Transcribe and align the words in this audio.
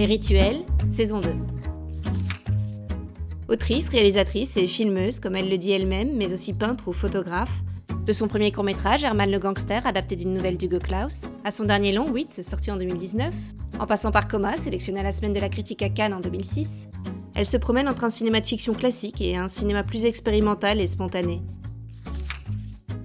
Les 0.00 0.06
Rituels, 0.06 0.64
saison 0.88 1.20
2. 1.20 1.28
Autrice, 3.50 3.90
réalisatrice 3.90 4.56
et 4.56 4.66
filmeuse, 4.66 5.20
comme 5.20 5.36
elle 5.36 5.50
le 5.50 5.58
dit 5.58 5.72
elle-même, 5.72 6.16
mais 6.16 6.32
aussi 6.32 6.54
peintre 6.54 6.88
ou 6.88 6.94
photographe, 6.94 7.60
de 8.06 8.12
son 8.14 8.26
premier 8.26 8.50
court-métrage, 8.50 9.04
Herman 9.04 9.30
le 9.30 9.38
Gangster, 9.38 9.86
adapté 9.86 10.16
d'une 10.16 10.32
nouvelle 10.32 10.56
d'Hugo 10.56 10.78
Claus, 10.78 11.26
à 11.44 11.50
son 11.50 11.66
dernier 11.66 11.92
long, 11.92 12.08
Wits, 12.08 12.42
sorti 12.42 12.70
en 12.70 12.78
2019, 12.78 13.34
en 13.78 13.86
passant 13.86 14.10
par 14.10 14.26
Coma, 14.26 14.56
sélectionné 14.56 15.00
à 15.00 15.02
la 15.02 15.12
semaine 15.12 15.34
de 15.34 15.38
la 15.38 15.50
critique 15.50 15.82
à 15.82 15.90
Cannes 15.90 16.14
en 16.14 16.20
2006, 16.20 16.88
elle 17.34 17.46
se 17.46 17.58
promène 17.58 17.86
entre 17.86 18.04
un 18.04 18.10
cinéma 18.10 18.40
de 18.40 18.46
fiction 18.46 18.72
classique 18.72 19.20
et 19.20 19.36
un 19.36 19.48
cinéma 19.48 19.82
plus 19.82 20.06
expérimental 20.06 20.80
et 20.80 20.86
spontané. 20.86 21.42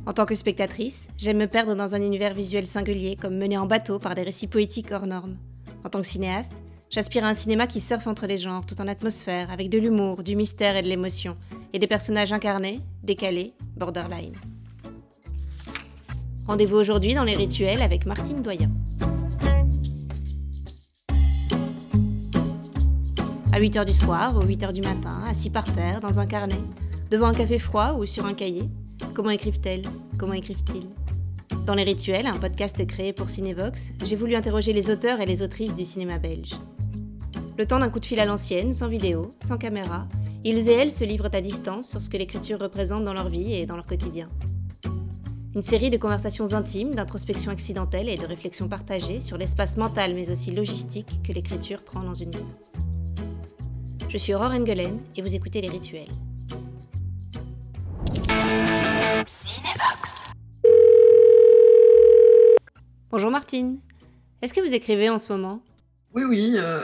En 0.06 0.14
tant 0.14 0.26
que 0.26 0.34
spectatrice, 0.34 1.10
j'aime 1.18 1.40
me 1.40 1.48
perdre 1.48 1.76
dans 1.76 1.94
un 1.94 2.02
univers 2.02 2.34
visuel 2.34 2.66
singulier, 2.66 3.18
comme 3.22 3.36
mené 3.36 3.58
en 3.58 3.66
bateau 3.66 4.00
par 4.00 4.16
des 4.16 4.24
récits 4.24 4.48
poétiques 4.48 4.94
hors 4.94 5.08
normes. 5.08 5.36
En 5.84 5.90
tant 5.90 6.00
que 6.00 6.08
cinéaste, 6.08 6.54
j'aspire 6.90 7.26
à 7.26 7.30
un 7.30 7.34
cinéma 7.34 7.68
qui 7.68 7.82
surfe 7.82 8.08
entre 8.08 8.28
les 8.28 8.38
genres, 8.38 8.66
tout 8.66 8.80
en 8.82 8.88
atmosphère, 8.88 9.52
avec 9.52 9.70
de 9.70 9.78
l'humour, 9.78 10.24
du 10.24 10.36
mystère 10.36 10.76
et 10.76 10.82
de 10.82 10.88
l'émotion, 10.88 11.36
et 11.74 11.80
des 11.80 11.88
personnages 11.88 12.34
incarnés, 12.34 12.82
décalés, 13.04 13.54
borderline. 13.76 14.36
Rendez-vous 16.48 16.78
aujourd'hui 16.78 17.14
dans 17.14 17.24
les 17.24 17.36
rituels 17.36 17.82
avec 17.82 18.06
Martine 18.06 18.42
Doyen. 18.44 18.72
À 23.52 23.60
8h 23.60 23.86
du 23.86 23.94
soir 23.94 24.36
ou 24.38 24.42
8h 24.42 24.74
du 24.74 24.82
matin, 24.82 25.24
assis 25.28 25.50
par 25.50 25.64
terre, 25.64 26.02
dans 26.02 26.20
un 26.20 26.26
carnet, 26.26 26.60
devant 27.10 27.28
un 27.28 27.34
café 27.34 27.58
froid 27.58 27.94
ou 27.94 28.06
sur 28.06 28.26
un 28.26 28.34
cahier, 28.34 28.70
comment 29.14 29.32
écrivent-elles? 29.32 29.84
Comment 30.18 30.34
écrivent-ils? 30.34 30.88
Dans 31.66 31.74
Les 31.74 31.84
Rituels, 31.84 32.28
un 32.28 32.38
podcast 32.38 32.86
créé 32.86 33.12
pour 33.12 33.30
Cinevox, 33.30 33.92
j'ai 34.06 34.16
voulu 34.16 34.36
interroger 34.36 34.72
les 34.72 34.92
auteurs 34.92 35.20
et 35.20 35.26
les 35.26 35.42
autrices 35.42 35.74
du 35.74 35.84
cinéma 35.84 36.20
belge. 36.20 36.52
Le 37.58 37.66
temps 37.66 37.80
d'un 37.80 37.90
coup 37.90 38.02
de 38.02 38.06
fil 38.06 38.20
à 38.20 38.26
l'ancienne, 38.26 38.74
sans 38.74 38.90
vidéo, 38.90 39.34
sans 39.40 39.58
caméra, 39.58 40.10
ils 40.44 40.70
et 40.70 40.74
elles 40.74 40.92
se 40.92 41.06
livrent 41.06 41.30
à 41.32 41.40
distance 41.40 41.90
sur 41.90 42.02
ce 42.02 42.10
que 42.10 42.18
l'écriture 42.18 42.60
représente 42.60 43.06
dans 43.06 43.14
leur 43.14 43.30
vie 43.30 43.54
et 43.54 43.66
dans 43.66 43.78
leur 43.78 43.86
quotidien. 43.86 44.30
Une 45.56 45.62
série 45.62 45.90
de 45.90 45.96
conversations 45.96 46.52
intimes, 46.52 46.96
d'introspection 46.96 47.52
accidentelle 47.52 48.10
et 48.10 48.18
de 48.18 48.26
réflexions 48.26 48.68
partagées 48.68 49.22
sur 49.22 49.38
l'espace 49.38 49.78
mental 49.78 50.16
mais 50.16 50.30
aussi 50.30 50.52
logistique 50.52 51.22
que 51.24 51.32
l'écriture 51.32 51.82
prend 51.82 52.02
dans 52.02 52.14
une 52.14 52.32
vie. 52.32 52.40
Je 54.10 54.18
suis 54.18 54.34
Aurore 54.34 54.52
Engelen 54.52 55.00
et 55.16 55.22
vous 55.22 55.34
écoutez 55.34 55.62
Les 55.62 55.70
Rituels. 55.70 56.12
Cinébox. 59.28 60.26
Bonjour 63.12 63.32
Martine. 63.32 63.80
Est-ce 64.42 64.54
que 64.54 64.60
vous 64.60 64.74
écrivez 64.74 65.10
en 65.10 65.18
ce 65.18 65.32
moment? 65.32 65.62
Oui, 66.14 66.24
oui, 66.26 66.56
euh, 66.58 66.84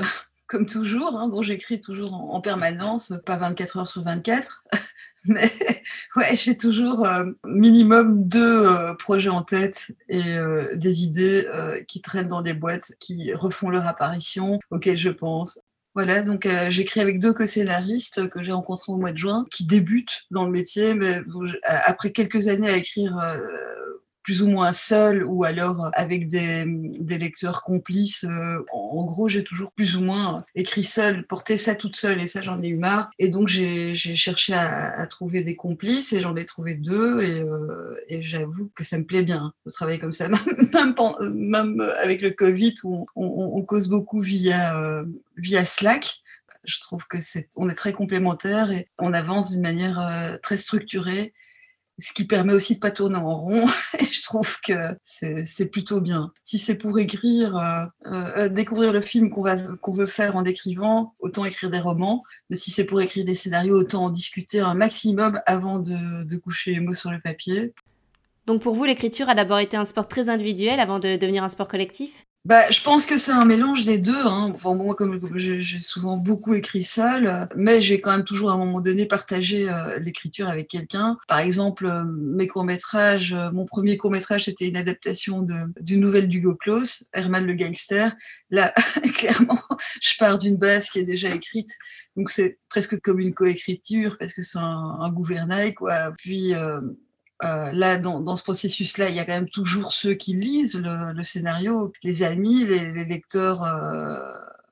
comme 0.51 0.65
toujours. 0.65 1.17
Hein. 1.17 1.29
Bon, 1.29 1.41
j'écris 1.41 1.79
toujours 1.79 2.13
en, 2.13 2.41
permanence, 2.41 3.13
pas 3.25 3.37
24 3.37 3.77
heures 3.77 3.87
sur 3.87 4.03
24. 4.03 4.63
Mais 5.25 5.49
ouais, 6.15 6.35
j'ai 6.35 6.57
toujours 6.57 7.05
euh, 7.07 7.25
minimum 7.45 8.27
deux 8.27 8.65
euh, 8.65 8.93
projets 8.95 9.29
en 9.29 9.43
tête 9.43 9.91
et 10.09 10.23
des 10.75 11.03
idées 11.03 11.47
qui 11.87 12.01
traînent 12.01 12.27
dans 12.27 12.41
des 12.41 12.53
boîtes, 12.53 12.93
qui 12.99 13.33
refont 13.33 13.69
leur 13.69 13.87
apparition, 13.87 14.59
auxquelles 14.71 14.97
je 14.97 15.09
pense. 15.09 15.59
Voilà, 15.93 16.21
donc 16.21 16.45
euh, 16.45 16.69
j'écris 16.69 17.01
avec 17.01 17.19
deux 17.19 17.33
co-scénaristes 17.33 18.29
que 18.29 18.41
j'ai 18.41 18.53
rencontrés 18.53 18.93
au 18.93 18.97
mois 18.97 19.11
de 19.11 19.17
juin, 19.17 19.45
qui 19.51 19.65
débutent 19.65 20.23
dans 20.31 20.45
le 20.45 20.51
métier, 20.51 20.93
mais 20.93 21.21
après 21.85 22.13
quelques 22.13 22.47
années 22.47 22.69
à 22.69 22.77
écrire 22.77 23.17
euh, 23.17 23.80
plus 24.23 24.41
ou 24.41 24.47
moins 24.47 24.73
seul 24.73 25.23
ou 25.23 25.43
alors 25.43 25.89
avec 25.93 26.27
des, 26.27 26.63
des 26.67 27.17
lecteurs 27.17 27.63
complices. 27.63 28.23
Euh, 28.23 28.63
en, 28.71 29.03
gros, 29.05 29.27
j'ai 29.27 29.43
toujours 29.43 29.71
plus 29.71 29.95
ou 29.95 30.01
moins 30.01 30.43
écrit 30.55 30.83
seul, 30.83 31.25
porté 31.25 31.57
ça 31.57 31.75
toute 31.75 31.95
seule 31.95 32.21
et 32.21 32.27
ça, 32.27 32.41
j'en 32.41 32.61
ai 32.61 32.67
eu 32.67 32.77
marre. 32.77 33.09
Et 33.19 33.29
donc, 33.29 33.47
j'ai 33.47 33.95
cherché 33.95 34.53
à, 34.53 34.99
à, 34.99 35.07
trouver 35.07 35.43
des 35.43 35.55
complices 35.55 36.13
et 36.13 36.21
j'en 36.21 36.35
ai 36.35 36.45
trouvé 36.45 36.75
deux 36.75 37.21
et, 37.21 37.41
euh, 37.41 37.95
et 38.07 38.21
j'avoue 38.21 38.71
que 38.75 38.83
ça 38.83 38.97
me 38.97 39.05
plaît 39.05 39.23
bien 39.23 39.53
de 39.65 39.71
travailler 39.71 39.99
comme 39.99 40.13
ça, 40.13 40.29
même, 40.73 40.95
même 41.33 41.81
avec 42.03 42.21
le 42.21 42.31
Covid 42.31 42.75
où 42.83 43.07
on, 43.15 43.25
on, 43.25 43.57
on 43.57 43.61
cause 43.63 43.87
beaucoup 43.87 44.21
via, 44.21 44.79
euh, 44.79 45.05
via 45.37 45.65
Slack 45.65 46.21
je 46.63 46.79
trouve 46.79 47.05
que 47.07 47.19
c'est 47.19 47.49
on 47.55 47.69
est 47.69 47.75
très 47.75 47.93
complémentaires 47.93 48.71
et 48.71 48.87
on 48.99 49.13
avance 49.13 49.51
d'une 49.51 49.61
manière 49.61 49.99
euh, 49.99 50.37
très 50.41 50.57
structurée 50.57 51.33
ce 51.99 52.13
qui 52.13 52.25
permet 52.25 52.53
aussi 52.53 52.75
de 52.75 52.79
pas 52.79 52.91
tourner 52.91 53.17
en 53.17 53.37
rond. 53.37 53.65
Et 53.99 54.05
je 54.05 54.23
trouve 54.23 54.59
que 54.61 54.73
c'est 55.03 55.71
plutôt 55.71 56.01
bien. 56.01 56.31
Si 56.43 56.59
c'est 56.59 56.75
pour 56.75 56.97
écrire, 56.99 57.55
euh, 57.57 57.85
euh, 58.37 58.49
découvrir 58.49 58.93
le 58.93 59.01
film 59.01 59.29
qu'on 59.29 59.93
veut 59.93 60.07
faire 60.07 60.35
en 60.35 60.43
écrivant, 60.43 61.13
autant 61.19 61.45
écrire 61.45 61.69
des 61.69 61.79
romans. 61.79 62.23
Mais 62.49 62.57
si 62.57 62.71
c'est 62.71 62.85
pour 62.85 63.01
écrire 63.01 63.25
des 63.25 63.35
scénarios, 63.35 63.75
autant 63.75 64.05
en 64.05 64.09
discuter 64.09 64.59
un 64.59 64.73
maximum 64.73 65.39
avant 65.45 65.79
de, 65.79 66.23
de 66.23 66.37
coucher 66.37 66.71
les 66.71 66.79
mots 66.79 66.93
sur 66.93 67.11
le 67.11 67.19
papier. 67.19 67.73
Donc 68.47 68.61
pour 68.61 68.75
vous, 68.75 68.85
l'écriture 68.85 69.29
a 69.29 69.35
d'abord 69.35 69.59
été 69.59 69.77
un 69.77 69.85
sport 69.85 70.07
très 70.07 70.29
individuel 70.29 70.79
avant 70.79 70.99
de 70.99 71.15
devenir 71.15 71.43
un 71.43 71.49
sport 71.49 71.67
collectif? 71.67 72.25
Bah, 72.43 72.71
je 72.71 72.81
pense 72.81 73.05
que 73.05 73.19
c'est 73.19 73.31
un 73.31 73.45
mélange 73.45 73.85
des 73.85 73.99
deux. 73.99 74.25
Hein. 74.25 74.51
Enfin, 74.55 74.73
moi, 74.73 74.95
comme 74.95 75.37
j'ai 75.37 75.61
souvent 75.79 76.17
beaucoup 76.17 76.55
écrit 76.55 76.83
seul, 76.83 77.47
mais 77.55 77.81
j'ai 77.81 78.01
quand 78.01 78.11
même 78.11 78.23
toujours 78.23 78.49
à 78.49 78.53
un 78.53 78.57
moment 78.57 78.81
donné 78.81 79.05
partagé 79.05 79.69
euh, 79.69 79.99
l'écriture 79.99 80.49
avec 80.49 80.67
quelqu'un. 80.67 81.17
Par 81.27 81.37
exemple, 81.37 81.85
euh, 81.85 82.03
mes 82.03 82.47
courts-métrages, 82.47 83.33
euh, 83.33 83.51
mon 83.51 83.65
premier 83.65 83.95
court-métrage, 83.95 84.45
c'était 84.45 84.67
une 84.67 84.77
adaptation 84.77 85.45
d'une 85.79 85.99
nouvelle 85.99 86.27
d'Hugo 86.27 86.55
Claus, 86.55 87.03
Herman 87.13 87.45
le 87.45 87.53
gangster. 87.53 88.11
Là, 88.49 88.73
clairement, 89.15 89.61
je 90.01 90.17
pars 90.17 90.39
d'une 90.39 90.57
base 90.57 90.89
qui 90.89 90.97
est 90.97 91.03
déjà 91.05 91.29
écrite. 91.29 91.69
Donc, 92.17 92.31
c'est 92.31 92.57
presque 92.69 92.99
comme 93.01 93.19
une 93.19 93.35
coécriture 93.35 94.17
parce 94.19 94.33
que 94.33 94.41
c'est 94.41 94.57
un, 94.57 94.97
un, 94.99 95.11
gouvernail, 95.11 95.75
quoi. 95.75 96.11
Puis, 96.17 96.55
euh, 97.43 97.71
là, 97.71 97.97
dans, 97.97 98.19
dans 98.19 98.35
ce 98.35 98.43
processus-là, 98.43 99.09
il 99.09 99.15
y 99.15 99.19
a 99.19 99.25
quand 99.25 99.33
même 99.33 99.49
toujours 99.49 99.93
ceux 99.93 100.13
qui 100.13 100.33
lisent 100.33 100.79
le, 100.79 101.13
le 101.13 101.23
scénario, 101.23 101.91
les 102.03 102.23
amis, 102.23 102.65
les, 102.65 102.91
les 102.91 103.05
lecteurs, 103.05 103.63
euh, 103.63 104.17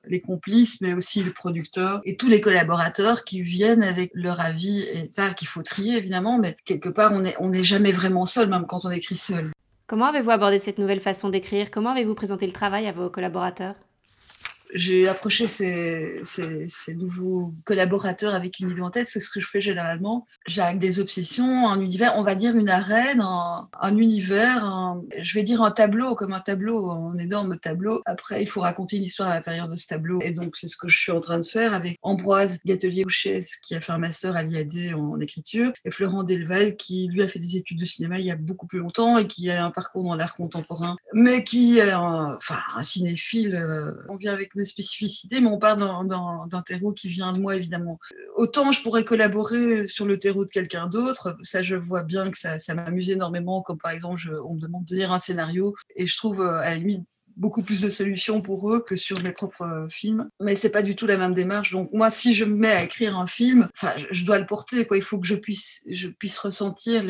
les 0.06 0.20
complices, 0.20 0.80
mais 0.80 0.94
aussi 0.94 1.22
le 1.22 1.32
producteur 1.32 2.00
et 2.04 2.16
tous 2.16 2.28
les 2.28 2.40
collaborateurs 2.40 3.24
qui 3.24 3.42
viennent 3.42 3.82
avec 3.82 4.12
leur 4.14 4.40
avis. 4.40 4.80
Et 4.80 5.08
ça, 5.10 5.30
qu'il 5.34 5.48
faut 5.48 5.62
trier 5.62 5.98
évidemment, 5.98 6.38
mais 6.38 6.56
quelque 6.64 6.88
part, 6.88 7.12
on 7.12 7.20
n'est 7.20 7.36
on 7.38 7.52
jamais 7.52 7.92
vraiment 7.92 8.26
seul, 8.26 8.48
même 8.48 8.66
quand 8.66 8.84
on 8.84 8.90
écrit 8.90 9.16
seul. 9.16 9.50
Comment 9.86 10.06
avez-vous 10.06 10.30
abordé 10.30 10.58
cette 10.58 10.78
nouvelle 10.78 11.00
façon 11.00 11.28
d'écrire? 11.28 11.70
Comment 11.70 11.90
avez-vous 11.90 12.14
présenté 12.14 12.46
le 12.46 12.52
travail 12.52 12.86
à 12.86 12.92
vos 12.92 13.10
collaborateurs? 13.10 13.74
J'ai 14.74 15.08
approché 15.08 15.46
ces, 15.46 16.20
ces, 16.24 16.68
ces, 16.68 16.94
nouveaux 16.94 17.54
collaborateurs 17.64 18.34
avec 18.34 18.58
une 18.60 18.70
idée 18.70 19.04
c'est 19.04 19.20
ce 19.20 19.30
que 19.30 19.40
je 19.40 19.46
fais 19.46 19.60
généralement. 19.60 20.26
J'ai 20.46 20.62
avec 20.62 20.78
des 20.78 21.00
obsessions, 21.00 21.68
un 21.68 21.80
univers, 21.80 22.14
on 22.16 22.22
va 22.22 22.34
dire 22.34 22.56
une 22.56 22.68
arène, 22.68 23.20
un, 23.20 23.68
un 23.80 23.96
univers, 23.96 24.64
un, 24.64 25.02
je 25.20 25.34
vais 25.34 25.42
dire 25.42 25.62
un 25.62 25.70
tableau, 25.70 26.14
comme 26.14 26.32
un 26.32 26.40
tableau, 26.40 26.90
un 26.90 27.18
énorme 27.18 27.58
tableau. 27.58 28.02
Après, 28.06 28.42
il 28.42 28.46
faut 28.46 28.60
raconter 28.60 28.96
une 28.96 29.04
histoire 29.04 29.28
à 29.28 29.34
l'intérieur 29.34 29.68
de 29.68 29.76
ce 29.76 29.86
tableau. 29.86 30.20
Et 30.22 30.32
donc, 30.32 30.56
c'est 30.56 30.68
ce 30.68 30.76
que 30.76 30.88
je 30.88 30.98
suis 30.98 31.12
en 31.12 31.20
train 31.20 31.38
de 31.38 31.44
faire 31.44 31.74
avec 31.74 31.98
Ambroise 32.02 32.60
Gatelier-Bouchez, 32.64 33.44
qui 33.62 33.74
a 33.74 33.80
fait 33.80 33.92
un 33.92 33.98
master 33.98 34.36
à 34.36 34.42
l'IAD 34.42 34.94
en, 34.94 35.20
écriture, 35.20 35.72
et 35.84 35.90
Florent 35.90 36.22
Delval, 36.22 36.76
qui 36.76 37.08
lui 37.08 37.22
a 37.22 37.28
fait 37.28 37.38
des 37.38 37.56
études 37.56 37.80
de 37.80 37.84
cinéma 37.84 38.18
il 38.18 38.26
y 38.26 38.30
a 38.30 38.36
beaucoup 38.36 38.66
plus 38.66 38.78
longtemps 38.78 39.18
et 39.18 39.26
qui 39.26 39.50
a 39.50 39.64
un 39.64 39.70
parcours 39.70 40.04
dans 40.04 40.14
l'art 40.14 40.34
contemporain, 40.34 40.96
mais 41.12 41.44
qui 41.44 41.78
est 41.78 41.90
un, 41.90 42.36
enfin, 42.36 42.58
un 42.76 42.82
cinéphile. 42.82 43.54
Euh, 43.54 43.92
on 44.08 44.16
vient 44.16 44.32
avec 44.32 44.54
spécificité, 44.64 45.40
mais 45.40 45.48
on 45.48 45.58
part 45.58 45.76
d'un 45.76 46.62
terreau 46.62 46.92
qui 46.92 47.08
vient 47.08 47.32
de 47.32 47.38
moi, 47.38 47.56
évidemment. 47.56 47.98
Autant 48.36 48.72
je 48.72 48.82
pourrais 48.82 49.04
collaborer 49.04 49.86
sur 49.86 50.06
le 50.06 50.18
terreau 50.18 50.44
de 50.44 50.50
quelqu'un 50.50 50.86
d'autre, 50.86 51.36
ça 51.42 51.62
je 51.62 51.76
vois 51.76 52.02
bien 52.02 52.30
que 52.30 52.38
ça, 52.38 52.58
ça 52.58 52.74
m'amuse 52.74 53.10
énormément, 53.10 53.62
comme 53.62 53.78
par 53.78 53.92
exemple, 53.92 54.20
on 54.44 54.54
me 54.54 54.60
demande 54.60 54.84
de 54.84 54.94
lire 54.94 55.12
un 55.12 55.18
scénario, 55.18 55.74
et 55.96 56.06
je 56.06 56.16
trouve 56.16 56.40
euh, 56.40 56.58
à 56.58 56.70
la 56.70 56.76
limite 56.76 57.04
beaucoup 57.40 57.62
plus 57.62 57.80
de 57.80 57.90
solutions 57.90 58.42
pour 58.42 58.70
eux 58.70 58.84
que 58.86 58.96
sur 58.96 59.20
mes 59.22 59.32
propres 59.32 59.62
euh, 59.62 59.88
films. 59.88 60.28
Mais 60.40 60.54
c'est 60.54 60.70
pas 60.70 60.82
du 60.82 60.94
tout 60.94 61.06
la 61.06 61.16
même 61.16 61.34
démarche. 61.34 61.72
Donc 61.72 61.90
moi, 61.92 62.10
si 62.10 62.34
je 62.34 62.44
me 62.44 62.54
mets 62.54 62.70
à 62.70 62.84
écrire 62.84 63.18
un 63.18 63.26
film, 63.26 63.68
enfin, 63.74 63.94
je 64.10 64.24
dois 64.24 64.38
le 64.38 64.46
porter. 64.46 64.86
Quoi. 64.86 64.98
Il 64.98 65.02
faut 65.02 65.18
que 65.18 65.26
je 65.26 65.34
puisse, 65.34 65.82
je 65.88 66.08
puisse 66.08 66.38
ressentir 66.38 67.02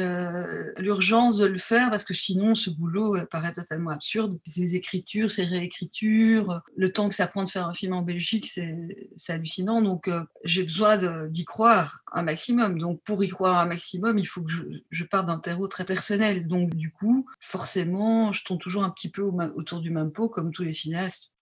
l'urgence 0.78 1.36
de 1.36 1.46
le 1.46 1.58
faire 1.58 1.90
parce 1.90 2.04
que 2.04 2.14
sinon, 2.14 2.54
ce 2.54 2.70
boulot 2.70 3.16
euh, 3.16 3.26
paraît 3.26 3.52
totalement 3.52 3.90
absurde. 3.90 4.38
Ces 4.46 4.76
écritures, 4.76 5.30
ces 5.30 5.44
réécritures, 5.44 6.62
le 6.76 6.92
temps 6.92 7.08
que 7.08 7.14
ça 7.14 7.26
prend 7.26 7.42
de 7.42 7.48
faire 7.48 7.66
un 7.66 7.74
film 7.74 7.92
en 7.92 8.02
Belgique, 8.02 8.46
c'est 8.46 9.32
hallucinant. 9.32 9.82
Donc 9.82 10.06
euh, 10.06 10.22
j'ai 10.44 10.62
besoin 10.62 10.96
d'y 11.26 11.44
croire 11.44 11.99
un 12.12 12.22
maximum. 12.22 12.78
Donc 12.78 13.02
pour 13.02 13.22
y 13.24 13.28
croire 13.28 13.58
un 13.58 13.66
maximum, 13.66 14.18
il 14.18 14.26
faut 14.26 14.42
que 14.42 14.50
je, 14.50 14.62
je 14.90 15.04
parte 15.04 15.26
d'un 15.26 15.38
terreau 15.38 15.68
très 15.68 15.84
personnel. 15.84 16.46
Donc 16.46 16.74
du 16.74 16.90
coup, 16.92 17.26
forcément, 17.40 18.32
je 18.32 18.44
tourne 18.44 18.58
toujours 18.58 18.84
un 18.84 18.90
petit 18.90 19.10
peu 19.10 19.22
autour 19.22 19.80
du 19.80 19.90
même 19.90 20.12
pot, 20.12 20.28
comme 20.28 20.52
tous 20.52 20.64
les 20.64 20.72
cinéastes. 20.72 21.32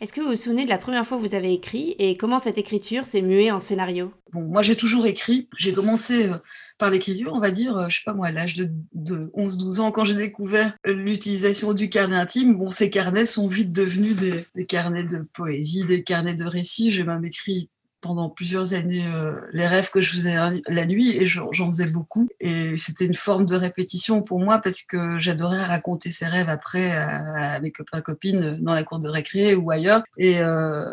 Est-ce 0.00 0.12
que 0.12 0.20
vous 0.20 0.28
vous 0.28 0.36
souvenez 0.36 0.64
de 0.64 0.70
la 0.70 0.78
première 0.78 1.06
fois 1.06 1.16
que 1.16 1.22
vous 1.22 1.36
avez 1.36 1.52
écrit 1.52 1.94
et 1.98 2.16
comment 2.16 2.38
cette 2.38 2.58
écriture 2.58 3.06
s'est 3.06 3.22
muée 3.22 3.52
en 3.52 3.60
scénario? 3.60 4.12
Bon, 4.32 4.42
moi 4.42 4.60
j'ai 4.60 4.76
toujours 4.76 5.06
écrit. 5.06 5.48
J'ai 5.56 5.72
commencé 5.72 6.28
euh, 6.28 6.36
par 6.78 6.90
l'écriture, 6.90 7.32
on 7.32 7.40
va 7.40 7.52
dire, 7.52 7.88
je 7.88 7.96
sais 7.96 8.02
pas 8.04 8.12
moi, 8.12 8.26
à 8.26 8.32
l'âge 8.32 8.56
de, 8.56 8.68
11-12 8.94 9.80
ans, 9.80 9.92
quand 9.92 10.04
j'ai 10.04 10.16
découvert 10.16 10.76
l'utilisation 10.84 11.72
du 11.72 11.88
carnet 11.88 12.16
intime, 12.16 12.54
bon, 12.56 12.70
ces 12.70 12.90
carnets 12.90 13.24
sont 13.24 13.46
vite 13.46 13.70
devenus 13.70 14.16
des, 14.16 14.44
des, 14.56 14.66
carnets 14.66 15.04
de 15.04 15.26
poésie, 15.32 15.84
des 15.84 16.02
carnets 16.02 16.34
de 16.34 16.44
récits. 16.44 16.90
J'ai 16.90 17.04
même 17.04 17.24
écrit 17.24 17.70
pendant 18.04 18.28
plusieurs 18.28 18.74
années 18.74 19.06
euh, 19.14 19.40
les 19.54 19.66
rêves 19.66 19.88
que 19.90 20.02
je 20.02 20.16
faisais 20.16 20.36
la 20.68 20.84
nuit 20.84 21.16
et 21.16 21.24
j'en 21.24 21.50
faisais 21.72 21.86
beaucoup. 21.86 22.28
Et 22.38 22.76
c'était 22.76 23.06
une 23.06 23.14
forme 23.14 23.46
de 23.46 23.56
répétition 23.56 24.20
pour 24.20 24.40
moi 24.40 24.58
parce 24.58 24.82
que 24.82 25.18
j'adorais 25.18 25.64
raconter 25.64 26.10
ces 26.10 26.26
rêves 26.26 26.50
après 26.50 26.92
à, 26.92 27.58
mes 27.60 27.72
copains 27.72 28.02
copines 28.02 28.58
dans 28.60 28.74
la 28.74 28.84
cour 28.84 28.98
de 28.98 29.08
récré 29.08 29.54
ou 29.54 29.70
ailleurs. 29.70 30.02
Et 30.18 30.38
euh, 30.40 30.84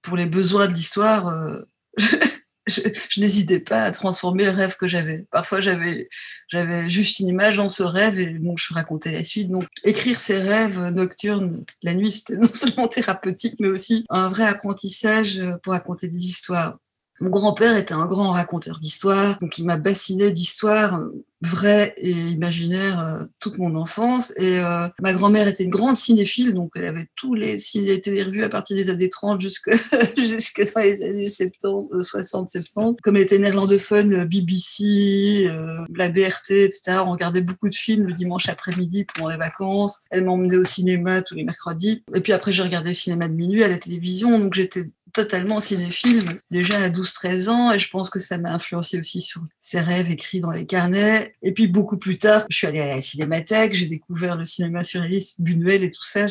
pour 0.00 0.16
les 0.16 0.26
besoins 0.26 0.68
de 0.68 0.72
l'histoire, 0.72 1.34
je, 2.66 2.80
n'hésitais 3.20 3.60
pas 3.60 3.84
à 3.84 3.90
transformer 3.90 4.44
le 4.44 4.50
rêve 4.50 4.76
que 4.76 4.88
j'avais. 4.88 5.26
Parfois, 5.30 5.60
j'avais, 5.60 6.08
j'avais 6.48 6.90
juste 6.90 7.20
une 7.20 7.28
image 7.28 7.56
dans 7.56 7.68
ce 7.68 7.82
rêve 7.82 8.18
et 8.18 8.38
je 8.56 8.74
racontais 8.74 9.12
la 9.12 9.24
suite. 9.24 9.50
Donc, 9.50 9.66
écrire 9.84 10.20
ces 10.20 10.38
rêves 10.38 10.78
nocturnes 10.88 11.64
la 11.82 11.94
nuit, 11.94 12.12
c'était 12.12 12.36
non 12.38 12.52
seulement 12.52 12.88
thérapeutique, 12.88 13.56
mais 13.60 13.68
aussi 13.68 14.04
un 14.10 14.28
vrai 14.28 14.44
apprentissage 14.44 15.40
pour 15.62 15.72
raconter 15.72 16.08
des 16.08 16.24
histoires. 16.24 16.78
Mon 17.20 17.28
grand-père 17.30 17.76
était 17.76 17.94
un 17.94 18.06
grand 18.06 18.30
raconteur 18.30 18.80
d'histoires, 18.80 19.36
donc 19.38 19.58
il 19.58 19.66
m'a 19.66 19.76
bassiné 19.76 20.30
d'histoires 20.30 21.02
vraies 21.42 21.94
et 21.96 22.10
imaginaires 22.10 23.00
euh, 23.00 23.24
toute 23.38 23.58
mon 23.58 23.74
enfance. 23.74 24.32
Et 24.36 24.58
euh, 24.58 24.88
ma 25.00 25.12
grand-mère 25.12 25.48
était 25.48 25.64
une 25.64 25.70
grande 25.70 25.96
cinéphile, 25.96 26.54
donc 26.54 26.72
elle 26.76 26.86
avait 26.86 27.06
tous 27.16 27.34
les 27.34 27.58
ciné 27.58 28.00
télérevues 28.00 28.44
à 28.44 28.48
partir 28.48 28.76
des 28.76 28.90
années 28.90 29.08
30 29.08 29.40
jusque, 29.40 29.70
jusque 30.16 30.62
dans 30.74 30.82
les 30.82 31.02
années 31.02 31.30
70, 31.30 32.02
60, 32.02 32.50
70. 32.50 32.96
Comme 33.02 33.16
elle 33.16 33.22
était 33.22 33.38
néerlandophone, 33.38 34.24
BBC, 34.24 35.46
euh, 35.48 35.84
la 35.94 36.08
BRT, 36.08 36.50
etc., 36.50 36.98
on 37.04 37.12
regardait 37.12 37.42
beaucoup 37.42 37.68
de 37.68 37.74
films 37.74 38.06
le 38.06 38.14
dimanche 38.14 38.48
après-midi 38.48 39.06
pendant 39.14 39.30
les 39.30 39.36
vacances. 39.36 40.00
Elle 40.10 40.24
m'emmenait 40.24 40.56
au 40.56 40.64
cinéma 40.64 41.22
tous 41.22 41.34
les 41.34 41.44
mercredis. 41.44 42.04
Et 42.14 42.20
puis 42.20 42.32
après, 42.32 42.52
j'ai 42.52 42.62
regardé 42.62 42.90
le 42.90 42.94
cinéma 42.94 43.28
de 43.28 43.34
minuit 43.34 43.64
à 43.64 43.68
la 43.68 43.78
télévision, 43.78 44.38
donc 44.38 44.54
j'étais 44.54 44.90
totalement 45.12 45.60
cinéphile 45.60 46.22
déjà 46.50 46.78
à 46.78 46.88
12-13 46.88 47.48
ans 47.48 47.72
et 47.72 47.78
je 47.78 47.88
pense 47.90 48.10
que 48.10 48.18
ça 48.18 48.38
m'a 48.38 48.52
influencé 48.52 48.98
aussi 48.98 49.20
sur 49.20 49.42
ses 49.58 49.80
rêves 49.80 50.10
écrits 50.10 50.40
dans 50.40 50.50
les 50.50 50.66
carnets. 50.66 51.34
Et 51.42 51.52
puis 51.52 51.66
beaucoup 51.68 51.98
plus 51.98 52.18
tard, 52.18 52.46
je 52.50 52.56
suis 52.56 52.66
allée 52.66 52.80
à 52.80 52.86
la 52.86 53.00
cinémathèque, 53.00 53.74
j'ai 53.74 53.86
découvert 53.86 54.36
le 54.36 54.44
cinéma 54.44 54.84
surréaliste, 54.84 55.40
Buñuel 55.40 55.84
et 55.84 55.90
tout 55.90 56.04
ça. 56.04 56.26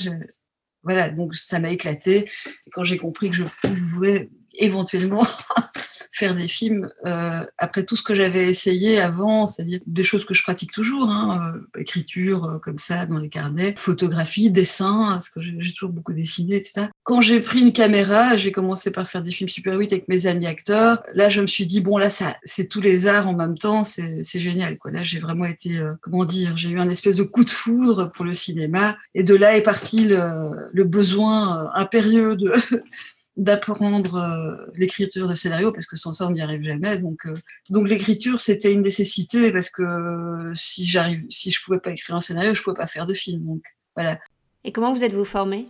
Voilà, 0.83 1.09
donc 1.09 1.35
ça 1.35 1.59
m'a 1.59 1.71
éclaté. 1.71 2.29
Quand 2.71 2.83
j'ai 2.83 2.97
compris 2.97 3.29
que 3.29 3.35
je 3.35 3.43
pouvais 3.61 4.29
éventuellement 4.59 5.25
faire 6.11 6.35
des 6.35 6.47
films 6.47 6.89
euh, 7.05 7.45
après 7.57 7.85
tout 7.85 7.95
ce 7.95 8.03
que 8.03 8.13
j'avais 8.13 8.49
essayé 8.49 8.99
avant, 8.99 9.47
c'est-à-dire 9.47 9.79
des 9.87 10.03
choses 10.03 10.25
que 10.25 10.33
je 10.33 10.43
pratique 10.43 10.71
toujours, 10.71 11.09
hein, 11.09 11.53
euh, 11.55 11.79
écriture 11.79 12.45
euh, 12.45 12.59
comme 12.59 12.77
ça 12.77 13.05
dans 13.05 13.19
les 13.19 13.29
carnets, 13.29 13.73
photographie, 13.77 14.51
dessin, 14.51 15.05
parce 15.07 15.29
que 15.29 15.39
j'ai 15.41 15.73
toujours 15.73 15.91
beaucoup 15.91 16.13
dessiné, 16.13 16.57
etc. 16.57 16.87
Quand 17.03 17.21
j'ai 17.21 17.39
pris 17.39 17.61
une 17.61 17.71
caméra, 17.71 18.35
j'ai 18.35 18.51
commencé 18.51 18.91
par 18.91 19.07
faire 19.07 19.23
des 19.23 19.31
films 19.31 19.49
Super 19.49 19.77
8 19.77 19.93
avec 19.93 20.07
mes 20.09 20.27
amis 20.27 20.45
acteurs. 20.45 21.01
Là, 21.13 21.29
je 21.29 21.41
me 21.41 21.47
suis 21.47 21.65
dit 21.65 21.79
bon 21.79 21.97
là, 21.97 22.09
c'est 22.43 22.67
tous 22.67 22.81
les 22.81 23.07
arts 23.07 23.27
en 23.27 23.33
même 23.33 23.57
temps, 23.57 23.83
c'est 23.85 24.39
génial. 24.39 24.77
Quoi. 24.77 24.91
Là, 24.91 25.03
j'ai 25.03 25.19
vraiment 25.19 25.45
été, 25.45 25.79
comment 26.01 26.25
dire, 26.25 26.57
j'ai 26.57 26.69
eu 26.69 26.79
un 26.79 26.89
espèce 26.89 27.17
de 27.17 27.23
coup 27.23 27.45
de 27.45 27.49
foudre 27.49 28.11
pour 28.11 28.25
le 28.25 28.33
cinéma, 28.33 28.97
et 29.15 29.23
de 29.23 29.35
là 29.35 29.55
est 29.55 29.61
parti 29.61 30.05
le, 30.05 30.69
le 30.73 30.83
besoin 30.83 31.71
impérieux 31.75 32.35
de 32.35 32.51
d'apprendre 33.39 34.15
euh, 34.15 34.71
l'écriture 34.75 35.27
de 35.27 35.33
scénario 35.33 35.71
parce 35.71 35.85
que 35.85 35.95
sans 35.95 36.11
ça 36.11 36.27
on 36.27 36.31
n'y 36.31 36.41
arrive 36.41 36.61
jamais. 36.61 36.97
Donc 36.97 37.25
euh, 37.25 37.37
donc 37.69 37.87
l'écriture 37.87 38.39
c'était 38.39 38.73
une 38.73 38.81
nécessité 38.81 39.51
parce 39.51 39.69
que 39.69 39.81
euh, 39.81 40.53
si 40.55 40.85
j'arrive 40.85 41.25
si 41.29 41.49
je 41.49 41.63
pouvais 41.63 41.79
pas 41.79 41.91
écrire 41.91 42.15
un 42.17 42.21
scénario 42.21 42.53
je 42.53 42.61
pouvais 42.61 42.75
pas 42.75 42.87
faire 42.87 43.07
de 43.07 43.13
film. 43.13 43.43
Donc 43.45 43.61
voilà. 43.95 44.19
Et 44.65 44.73
comment 44.73 44.93
vous 44.93 45.05
êtes-vous 45.05 45.25
formé 45.25 45.65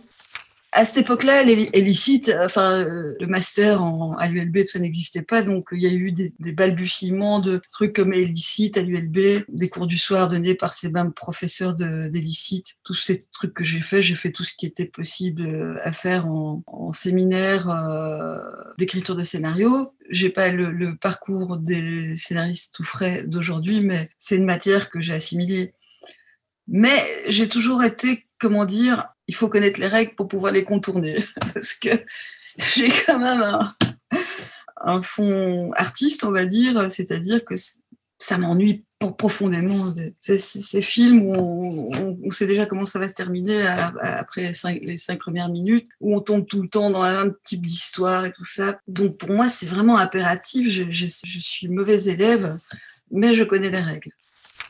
à 0.72 0.84
cette 0.84 0.98
époque-là, 0.98 1.42
l'illicite, 1.42 2.32
enfin, 2.40 2.84
euh, 2.84 3.14
le 3.18 3.26
master 3.26 3.82
en, 3.82 4.14
à 4.16 4.28
l'ULB, 4.28 4.64
ça 4.64 4.78
n'existait 4.78 5.22
pas, 5.22 5.42
donc 5.42 5.68
il 5.72 5.80
y 5.80 5.86
a 5.86 5.92
eu 5.92 6.12
des, 6.12 6.32
des 6.38 6.52
balbutiements 6.52 7.40
de 7.40 7.60
trucs 7.72 7.96
comme 7.96 8.12
illicite 8.12 8.76
à 8.76 8.82
l'ULB, 8.82 9.44
des 9.48 9.68
cours 9.68 9.88
du 9.88 9.98
soir 9.98 10.28
donnés 10.28 10.54
par 10.54 10.74
ces 10.74 10.90
mêmes 10.90 11.12
professeurs 11.12 11.74
d'illicite. 11.74 12.76
Tous 12.84 12.94
ces 12.94 13.24
trucs 13.32 13.52
que 13.52 13.64
j'ai 13.64 13.80
fait, 13.80 14.00
j'ai 14.00 14.14
fait 14.14 14.30
tout 14.30 14.44
ce 14.44 14.52
qui 14.56 14.66
était 14.66 14.86
possible 14.86 15.44
euh, 15.44 15.76
à 15.82 15.92
faire 15.92 16.26
en, 16.26 16.62
en 16.68 16.92
séminaire 16.92 17.68
euh, 17.68 18.38
d'écriture 18.78 19.16
de 19.16 19.24
scénario. 19.24 19.92
J'ai 20.08 20.30
pas 20.30 20.52
le, 20.52 20.70
le, 20.70 20.94
parcours 20.96 21.56
des 21.56 22.14
scénaristes 22.14 22.74
tout 22.76 22.84
frais 22.84 23.24
d'aujourd'hui, 23.24 23.80
mais 23.80 24.08
c'est 24.18 24.36
une 24.36 24.44
matière 24.44 24.88
que 24.88 25.00
j'ai 25.00 25.14
assimilée. 25.14 25.74
Mais 26.68 27.04
j'ai 27.28 27.48
toujours 27.48 27.82
été, 27.82 28.24
comment 28.38 28.64
dire, 28.64 29.08
il 29.30 29.34
faut 29.34 29.48
connaître 29.48 29.78
les 29.78 29.86
règles 29.86 30.16
pour 30.16 30.26
pouvoir 30.26 30.52
les 30.52 30.64
contourner. 30.64 31.14
Parce 31.54 31.74
que 31.74 31.90
j'ai 32.56 32.88
quand 33.06 33.20
même 33.20 33.44
un, 34.80 35.02
fond 35.02 35.70
artiste, 35.76 36.24
on 36.24 36.32
va 36.32 36.46
dire, 36.46 36.90
c'est-à-dire 36.90 37.44
que 37.44 37.54
ça 38.18 38.38
m'ennuie 38.38 38.82
profondément. 39.18 39.94
Ces, 40.18 40.82
films 40.82 41.22
où 41.22 41.90
on, 42.24 42.30
sait 42.30 42.48
déjà 42.48 42.66
comment 42.66 42.86
ça 42.86 42.98
va 42.98 43.06
se 43.06 43.14
terminer 43.14 43.62
après 44.02 44.52
les 44.82 44.96
cinq 44.96 45.20
premières 45.20 45.48
minutes, 45.48 45.86
où 46.00 46.16
on 46.16 46.20
tombe 46.20 46.44
tout 46.44 46.62
le 46.62 46.68
temps 46.68 46.90
dans 46.90 47.02
un 47.02 47.30
type 47.44 47.64
d'histoire 47.64 48.24
et 48.24 48.32
tout 48.32 48.44
ça. 48.44 48.80
Donc 48.88 49.16
pour 49.16 49.30
moi, 49.30 49.48
c'est 49.48 49.66
vraiment 49.66 49.96
impératif. 49.96 50.68
Je, 50.68 50.90
je 50.90 51.38
suis 51.38 51.68
mauvaise 51.68 52.08
élève, 52.08 52.58
mais 53.12 53.36
je 53.36 53.44
connais 53.44 53.70
les 53.70 53.78
règles. 53.78 54.10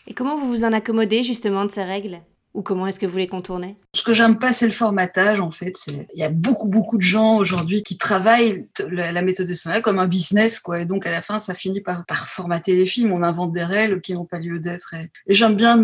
Et 0.06 0.12
comment 0.12 0.36
vous 0.36 0.48
vous 0.48 0.64
en 0.64 0.72
accommodez 0.74 1.22
justement 1.22 1.64
de 1.64 1.70
ces 1.70 1.84
règles? 1.84 2.20
Ou 2.52 2.62
comment 2.62 2.86
est-ce 2.86 2.98
que 2.98 3.06
vous 3.06 3.18
les 3.18 3.28
contournez? 3.28 3.76
Ce 3.94 4.02
que 4.02 4.12
j'aime 4.12 4.38
pas, 4.38 4.52
c'est 4.52 4.66
le 4.66 4.72
formatage, 4.72 5.40
en 5.40 5.52
fait. 5.52 5.76
Il 5.88 6.18
y 6.18 6.24
a 6.24 6.30
beaucoup, 6.30 6.68
beaucoup 6.68 6.96
de 6.96 7.02
gens 7.02 7.36
aujourd'hui 7.36 7.82
qui 7.82 7.96
travaillent 7.96 8.66
la, 8.88 9.22
méthode 9.22 9.46
de 9.46 9.54
scénario 9.54 9.82
comme 9.82 10.00
un 10.00 10.08
business, 10.08 10.58
quoi. 10.58 10.80
Et 10.80 10.84
donc, 10.84 11.06
à 11.06 11.12
la 11.12 11.22
fin, 11.22 11.38
ça 11.38 11.54
finit 11.54 11.80
par, 11.80 12.04
par 12.06 12.28
formater 12.28 12.74
les 12.74 12.86
films. 12.86 13.12
On 13.12 13.22
invente 13.22 13.52
des 13.52 13.62
règles 13.62 14.00
qui 14.00 14.14
n'ont 14.14 14.24
pas 14.24 14.40
lieu 14.40 14.58
d'être. 14.58 14.94
Et, 14.94 15.10
j'aime 15.34 15.54
bien 15.54 15.80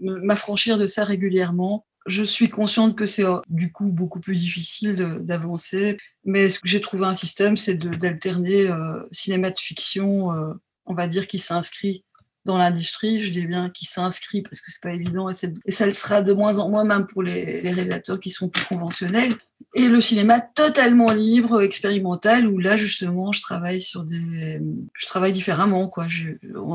m'affranchir 0.00 0.78
de 0.78 0.86
ça 0.86 1.04
régulièrement. 1.04 1.84
Je 2.06 2.22
suis 2.22 2.48
consciente 2.48 2.96
que 2.96 3.06
c'est 3.06 3.24
du 3.48 3.72
coup 3.72 3.88
beaucoup 3.88 4.20
plus 4.20 4.36
difficile 4.36 5.18
d'avancer, 5.20 5.98
mais 6.24 6.48
ce 6.48 6.60
que 6.60 6.68
j'ai 6.68 6.80
trouvé 6.80 7.04
un 7.04 7.14
système, 7.14 7.56
c'est 7.56 7.74
d'alterner 7.74 8.70
euh, 8.70 9.02
cinéma 9.10 9.50
de 9.50 9.58
fiction, 9.58 10.32
euh, 10.32 10.54
on 10.86 10.94
va 10.94 11.08
dire, 11.08 11.26
qui 11.26 11.40
s'inscrit 11.40 12.04
dans 12.46 12.56
l'industrie, 12.56 13.22
je 13.22 13.30
dis 13.30 13.46
bien, 13.46 13.68
qui 13.68 13.84
s'inscrit 13.84 14.40
parce 14.40 14.60
que 14.60 14.70
c'est 14.70 14.80
pas 14.80 14.94
évident 14.94 15.28
et, 15.28 15.34
ça 15.72 15.86
le 15.86 15.92
sera 15.92 16.22
de 16.22 16.32
moins 16.32 16.58
en 16.58 16.70
moins 16.70 16.84
même 16.84 17.06
pour 17.06 17.22
les, 17.22 17.60
les, 17.60 17.72
réalisateurs 17.72 18.18
qui 18.18 18.30
sont 18.30 18.48
plus 18.48 18.64
conventionnels. 18.64 19.34
Et 19.74 19.88
le 19.88 20.00
cinéma 20.00 20.40
totalement 20.40 21.12
libre, 21.12 21.60
expérimental, 21.60 22.48
où 22.48 22.58
là 22.58 22.78
justement 22.78 23.32
je 23.32 23.42
travaille 23.42 25.32
différemment 25.32 25.90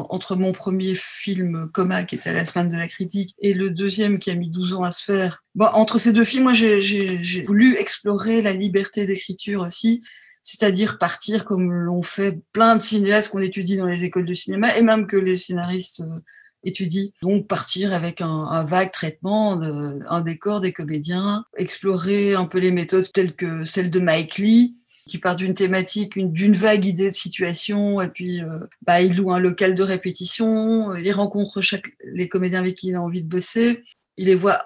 entre 0.09 0.35
mon 0.35 0.53
premier 0.53 0.93
film 0.95 1.69
Coma 1.73 2.03
qui 2.03 2.15
était 2.15 2.29
à 2.29 2.33
la 2.33 2.45
semaine 2.45 2.69
de 2.69 2.77
la 2.77 2.87
critique 2.87 3.35
et 3.39 3.55
le 3.55 3.71
deuxième 3.71 4.19
qui 4.19 4.29
a 4.29 4.35
mis 4.35 4.51
12 4.51 4.75
ans 4.75 4.83
à 4.83 4.91
se 4.91 5.03
faire. 5.03 5.43
Entre 5.59 5.97
ces 5.97 6.11
deux 6.11 6.25
films, 6.25 6.43
moi 6.43 6.53
j'ai 6.53 7.43
voulu 7.47 7.75
explorer 7.77 8.43
la 8.43 8.53
liberté 8.53 9.07
d'écriture 9.07 9.61
aussi 9.61 10.03
c'est-à-dire 10.43 10.97
partir 10.97 11.45
comme 11.45 11.71
l'ont 11.71 12.03
fait 12.03 12.39
plein 12.51 12.75
de 12.75 12.81
cinéastes 12.81 13.31
qu'on 13.31 13.41
étudie 13.41 13.77
dans 13.77 13.85
les 13.85 14.03
écoles 14.03 14.25
de 14.25 14.33
cinéma 14.33 14.75
et 14.77 14.81
même 14.81 15.07
que 15.07 15.17
les 15.17 15.37
scénaristes 15.37 16.01
euh, 16.01 16.19
étudient. 16.63 17.09
Donc 17.21 17.47
partir 17.47 17.93
avec 17.93 18.21
un, 18.21 18.27
un 18.27 18.63
vague 18.63 18.91
traitement, 18.91 19.59
un 19.59 20.21
décor, 20.21 20.61
des 20.61 20.73
comédiens, 20.73 21.45
explorer 21.57 22.35
un 22.35 22.45
peu 22.45 22.59
les 22.59 22.71
méthodes 22.71 23.11
telles 23.11 23.35
que 23.35 23.65
celles 23.65 23.89
de 23.89 23.99
Mike 23.99 24.37
Lee, 24.37 24.77
qui 25.07 25.17
part 25.17 25.35
d'une 25.35 25.53
thématique, 25.53 26.17
d'une 26.17 26.55
vague 26.55 26.85
idée 26.85 27.09
de 27.09 27.15
situation, 27.15 28.01
et 28.01 28.07
puis 28.07 28.41
euh, 28.41 28.59
bah, 28.83 29.01
il 29.01 29.17
loue 29.17 29.31
un 29.31 29.39
local 29.39 29.75
de 29.75 29.83
répétition, 29.83 30.95
il 30.95 31.11
rencontre 31.11 31.61
les 32.05 32.29
comédiens 32.29 32.59
avec 32.59 32.75
qui 32.75 32.89
il 32.89 32.95
a 32.95 33.01
envie 33.01 33.23
de 33.23 33.27
bosser, 33.27 33.83
il 34.17 34.27
les 34.27 34.35
voit 34.35 34.61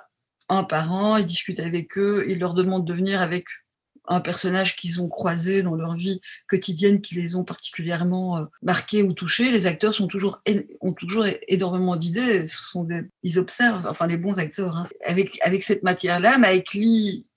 un 0.49 0.63
par 0.63 0.91
an, 0.91 1.17
il 1.17 1.25
discute 1.25 1.59
avec 1.59 1.97
eux, 1.97 2.25
il 2.27 2.39
leur 2.39 2.53
demande 2.53 2.85
de 2.85 2.93
venir 2.93 3.21
avec 3.21 3.45
un 4.07 4.19
personnage 4.19 4.75
qu'ils 4.75 5.01
ont 5.01 5.07
croisé 5.07 5.63
dans 5.63 5.75
leur 5.75 5.95
vie 5.95 6.21
quotidienne 6.47 7.01
qui 7.01 7.15
les 7.15 7.35
ont 7.35 7.43
particulièrement 7.43 8.37
euh, 8.37 8.45
marqués 8.61 9.03
ou 9.03 9.13
touchés. 9.13 9.51
Les 9.51 9.67
acteurs 9.67 9.93
sont 9.93 10.07
toujours, 10.07 10.41
ont 10.81 10.93
toujours 10.93 11.25
énormément 11.47 11.95
d'idées. 11.95 12.45
Ils 13.23 13.39
observent, 13.39 13.87
enfin 13.87 14.07
les 14.07 14.17
bons 14.17 14.39
acteurs. 14.39 14.75
Hein. 14.75 14.87
Avec, 15.05 15.39
avec 15.43 15.63
cette 15.63 15.83
matière-là, 15.83 16.37
Mike 16.37 16.73
Lee 16.73 17.27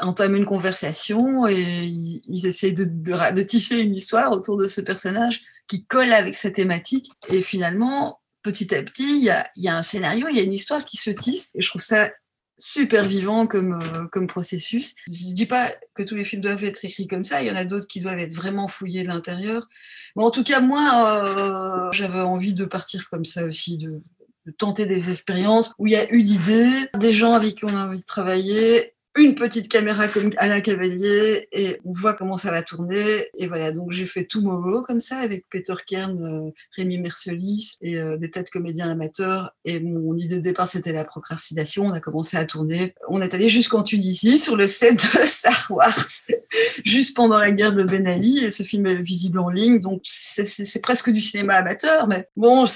entame 0.00 0.36
une 0.36 0.46
conversation 0.46 1.46
et 1.46 1.54
ils, 1.54 2.46
essayent 2.46 2.74
de, 2.74 2.84
de, 2.84 3.42
tisser 3.42 3.78
une 3.78 3.94
histoire 3.94 4.32
autour 4.32 4.56
de 4.56 4.66
ce 4.66 4.80
personnage 4.80 5.42
qui 5.68 5.84
colle 5.84 6.12
avec 6.12 6.36
sa 6.36 6.50
thématique. 6.50 7.10
Et 7.28 7.42
finalement, 7.42 8.20
petit 8.42 8.74
à 8.74 8.82
petit, 8.82 9.18
il 9.18 9.24
y 9.24 9.30
a, 9.30 9.48
y 9.56 9.68
a 9.68 9.76
un 9.76 9.82
scénario, 9.82 10.28
il 10.28 10.36
y 10.36 10.40
a 10.40 10.44
une 10.44 10.52
histoire 10.52 10.84
qui 10.84 10.96
se 10.96 11.10
tisse. 11.10 11.50
Et 11.54 11.62
je 11.62 11.68
trouve 11.68 11.82
ça 11.82 12.10
super 12.58 13.04
vivant 13.04 13.46
comme, 13.46 13.74
euh, 13.74 14.06
comme 14.08 14.26
processus. 14.26 14.94
Je 15.06 15.32
dis 15.32 15.46
pas 15.46 15.72
que 15.94 16.02
tous 16.02 16.14
les 16.14 16.24
films 16.24 16.42
doivent 16.42 16.64
être 16.64 16.84
écrits 16.84 17.06
comme 17.06 17.24
ça, 17.24 17.42
il 17.42 17.48
y 17.48 17.50
en 17.50 17.56
a 17.56 17.64
d'autres 17.64 17.86
qui 17.86 18.00
doivent 18.00 18.18
être 18.18 18.34
vraiment 18.34 18.68
fouillés 18.68 19.02
de 19.02 19.08
l'intérieur. 19.08 19.68
Mais 20.16 20.24
en 20.24 20.30
tout 20.30 20.44
cas, 20.44 20.60
moi, 20.60 21.22
euh, 21.24 21.92
j'avais 21.92 22.20
envie 22.20 22.54
de 22.54 22.64
partir 22.64 23.08
comme 23.10 23.24
ça 23.24 23.44
aussi, 23.44 23.78
de, 23.78 24.00
de 24.46 24.50
tenter 24.52 24.86
des 24.86 25.10
expériences 25.10 25.74
où 25.78 25.86
il 25.86 25.92
y 25.92 25.96
a 25.96 26.10
eu 26.12 26.22
d'idées, 26.22 26.88
des 26.98 27.12
gens 27.12 27.34
avec 27.34 27.56
qui 27.56 27.64
on 27.64 27.76
a 27.76 27.86
envie 27.86 28.00
de 28.00 28.04
travailler 28.04 28.94
une 29.16 29.34
petite 29.34 29.68
caméra 29.68 30.08
comme 30.08 30.30
Alain 30.36 30.60
Cavalier 30.60 31.48
et 31.52 31.80
on 31.84 31.92
voit 31.92 32.14
comment 32.14 32.36
ça 32.36 32.50
va 32.50 32.62
tourner. 32.62 33.26
Et 33.38 33.46
voilà, 33.46 33.72
donc 33.72 33.92
j'ai 33.92 34.06
fait 34.06 34.24
tout 34.24 34.42
Momo 34.42 34.82
comme 34.82 35.00
ça 35.00 35.16
avec 35.18 35.46
Peter 35.50 35.74
Kern, 35.86 36.22
euh, 36.22 36.50
Rémi 36.76 36.98
Mercelis 36.98 37.76
et 37.80 37.98
euh, 37.98 38.16
des 38.18 38.30
têtes 38.30 38.50
comédiens 38.50 38.90
amateurs. 38.90 39.52
Et 39.64 39.80
mon 39.80 40.16
idée 40.16 40.36
de 40.36 40.40
départ, 40.40 40.68
c'était 40.68 40.92
la 40.92 41.04
procrastination. 41.04 41.86
On 41.86 41.92
a 41.92 42.00
commencé 42.00 42.36
à 42.36 42.44
tourner. 42.44 42.94
On 43.08 43.22
est 43.22 43.32
allé 43.32 43.48
jusqu'en 43.48 43.82
Tunisie 43.82 44.38
sur 44.38 44.56
le 44.56 44.66
set 44.66 44.96
de 44.96 45.22
Star 45.26 45.66
Wars, 45.70 46.06
juste 46.84 47.16
pendant 47.16 47.38
la 47.38 47.50
guerre 47.52 47.74
de 47.74 47.84
Ben 47.84 48.06
Ali. 48.06 48.44
Et 48.44 48.50
ce 48.50 48.62
film 48.62 48.86
est 48.86 48.96
visible 48.96 49.38
en 49.38 49.48
ligne. 49.48 49.80
Donc 49.80 50.02
c'est 50.04 50.82
presque 50.82 51.10
du 51.10 51.20
cinéma 51.20 51.54
amateur. 51.54 52.06
Mais 52.06 52.28
bon, 52.36 52.66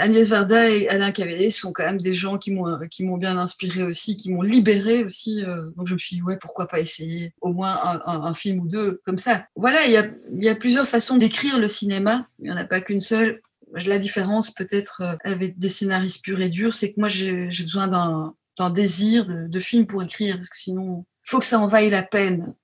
Agnès 0.00 0.28
Varda 0.28 0.70
et 0.70 0.88
Alain 0.88 1.12
Cavalier 1.12 1.50
sont 1.50 1.72
quand 1.72 1.84
même 1.84 2.00
des 2.00 2.14
gens 2.14 2.36
qui 2.36 2.52
m'ont 2.52 3.16
bien 3.16 3.38
inspiré 3.38 3.84
aussi, 3.84 4.16
qui 4.16 4.30
m'ont 4.30 4.42
libéré 4.42 5.04
aussi. 5.04 5.44
Donc 5.78 5.86
je 5.86 5.94
me 5.94 5.98
suis 5.98 6.16
dit, 6.16 6.22
ouais, 6.22 6.36
pourquoi 6.36 6.66
pas 6.66 6.80
essayer 6.80 7.32
au 7.40 7.52
moins 7.52 7.80
un, 8.04 8.34
film 8.34 8.60
ou 8.60 8.68
deux 8.68 9.00
comme 9.04 9.16
ça. 9.16 9.46
Voilà, 9.54 9.78
il 9.86 9.92
y 9.92 9.96
a, 9.96 10.06
y 10.32 10.48
a 10.48 10.54
plusieurs 10.54 10.86
façons 10.86 11.16
d'écrire 11.16 11.58
le 11.58 11.68
cinéma. 11.68 12.26
Il 12.40 12.46
n'y 12.46 12.50
en 12.50 12.56
a 12.56 12.64
pas 12.64 12.80
qu'une 12.80 13.00
seule. 13.00 13.40
La 13.72 13.98
différence 13.98 14.50
peut-être 14.50 15.02
euh, 15.02 15.16
avec 15.24 15.58
des 15.58 15.68
scénaristes 15.68 16.22
purs 16.24 16.40
et 16.40 16.48
durs, 16.48 16.74
c'est 16.74 16.92
que 16.92 17.00
moi 17.00 17.08
j'ai 17.08 17.46
besoin 17.62 17.86
d'un 17.86 18.70
désir 18.70 19.24
de, 19.26 19.46
de 19.46 19.60
film 19.60 19.86
pour 19.86 20.02
écrire, 20.02 20.36
parce 20.36 20.48
que 20.48 20.58
sinon, 20.58 21.04
il 21.26 21.30
faut 21.30 21.38
que 21.38 21.44
ça 21.44 21.60
en 21.60 21.68
vaille 21.68 21.90
la 21.90 22.02
peine. 22.02 22.54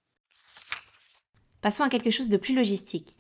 Passons 1.61 1.85
à 1.85 1.89
quelque 1.89 2.11
chose 2.11 2.29
de 2.29 2.37
plus 2.37 2.55
logistique. 2.55 3.15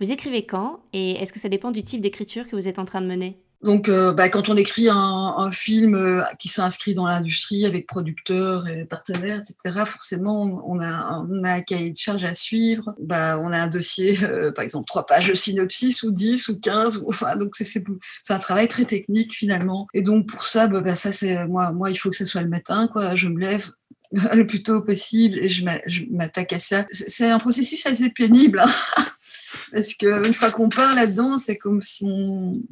Vous 0.00 0.12
écrivez 0.12 0.46
quand 0.46 0.80
et 0.92 1.12
est-ce 1.12 1.32
que 1.32 1.40
ça 1.40 1.48
dépend 1.48 1.70
du 1.70 1.82
type 1.82 2.00
d'écriture 2.00 2.46
que 2.46 2.54
vous 2.54 2.68
êtes 2.68 2.78
en 2.78 2.84
train 2.84 3.00
de 3.00 3.06
mener? 3.06 3.38
Donc, 3.60 3.88
euh, 3.88 4.12
bah, 4.12 4.28
quand 4.28 4.48
on 4.48 4.56
écrit 4.56 4.88
un, 4.88 5.50
film 5.50 5.94
euh, 5.94 6.22
qui 6.38 6.48
s'inscrit 6.48 6.94
dans 6.94 7.06
l'industrie 7.06 7.66
avec 7.66 7.86
producteurs 7.86 8.68
et 8.68 8.84
partenaires, 8.84 9.40
etc., 9.40 9.84
forcément, 9.84 10.62
on 10.64 10.80
a, 10.80 11.24
un 11.44 11.60
cahier 11.62 11.90
de 11.90 11.96
charge 11.96 12.24
à 12.24 12.34
suivre. 12.34 12.94
Bah, 13.00 13.40
on 13.42 13.52
a 13.52 13.58
un 13.58 13.66
dossier, 13.66 14.18
euh, 14.22 14.52
par 14.52 14.64
exemple, 14.64 14.86
trois 14.86 15.06
pages 15.06 15.28
de 15.28 15.34
synopsis 15.34 16.02
ou 16.04 16.12
dix 16.12 16.48
ou 16.48 16.60
quinze. 16.60 17.02
enfin, 17.08 17.34
donc, 17.36 17.56
c'est 17.56 17.82
un 18.28 18.38
travail 18.38 18.68
très 18.68 18.84
technique 18.84 19.34
finalement. 19.34 19.88
Et 19.92 20.02
donc, 20.02 20.28
pour 20.28 20.44
ça, 20.44 20.68
bah, 20.68 20.94
ça 20.94 21.10
c'est 21.10 21.46
moi, 21.48 21.72
il 21.90 21.96
faut 21.96 22.10
que 22.10 22.16
ce 22.16 22.26
soit 22.26 22.42
le 22.42 22.48
matin. 22.48 22.88
Je 23.14 23.28
me 23.28 23.40
lève, 23.40 23.72
le 24.34 24.46
plus 24.46 24.62
tôt 24.62 24.80
possible 24.82 25.38
et 25.38 25.50
je 25.50 25.64
m'attaque 26.10 26.52
à 26.52 26.58
ça. 26.58 26.86
C'est 26.90 27.28
un 27.28 27.38
processus 27.38 27.84
assez 27.86 28.10
pénible 28.10 28.60
hein 28.60 28.70
parce 29.74 29.94
qu'une 29.94 30.32
fois 30.32 30.50
qu'on 30.50 30.68
part 30.68 30.94
là-dedans, 30.94 31.36
c'est 31.36 31.58
comme 31.58 31.82
si 31.82 32.04
on, 32.04 32.62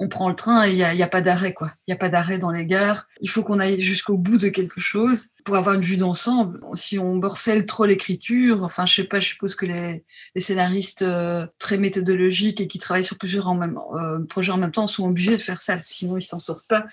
on 0.00 0.08
prend 0.08 0.28
le 0.28 0.34
train 0.34 0.66
et 0.66 0.72
il 0.72 0.76
n'y 0.76 1.02
a, 1.02 1.06
pas 1.06 1.20
d'arrêt, 1.20 1.52
quoi. 1.52 1.70
Il 1.86 1.90
n'y 1.90 1.94
a 1.94 1.98
pas 1.98 2.08
d'arrêt 2.08 2.38
dans 2.38 2.50
les 2.50 2.66
gares. 2.66 3.06
Il 3.20 3.30
faut 3.30 3.42
qu'on 3.44 3.60
aille 3.60 3.80
jusqu'au 3.80 4.16
bout 4.16 4.38
de 4.38 4.48
quelque 4.48 4.80
chose 4.80 5.28
pour 5.44 5.54
avoir 5.54 5.76
une 5.76 5.82
vue 5.82 5.96
d'ensemble. 5.96 6.60
Si 6.74 6.98
on 6.98 7.14
morcelle 7.14 7.64
trop 7.64 7.84
l'écriture, 7.84 8.64
enfin, 8.64 8.86
je 8.86 8.94
sais 8.94 9.04
pas, 9.04 9.20
je 9.20 9.28
suppose 9.28 9.54
que 9.54 9.66
les, 9.66 10.04
scénaristes 10.36 11.02
euh, 11.02 11.46
très 11.58 11.78
méthodologiques 11.78 12.60
et 12.60 12.66
qui 12.66 12.80
travaillent 12.80 13.04
sur 13.04 13.18
plusieurs 13.18 13.48
euh, 13.52 14.18
projets 14.28 14.52
en 14.52 14.58
même 14.58 14.72
temps 14.72 14.88
sont 14.88 15.06
obligés 15.06 15.36
de 15.36 15.42
faire 15.42 15.60
ça, 15.60 15.78
sinon 15.78 16.16
ils 16.16 16.22
s'en 16.22 16.40
sortent 16.40 16.68
pas. 16.68 16.86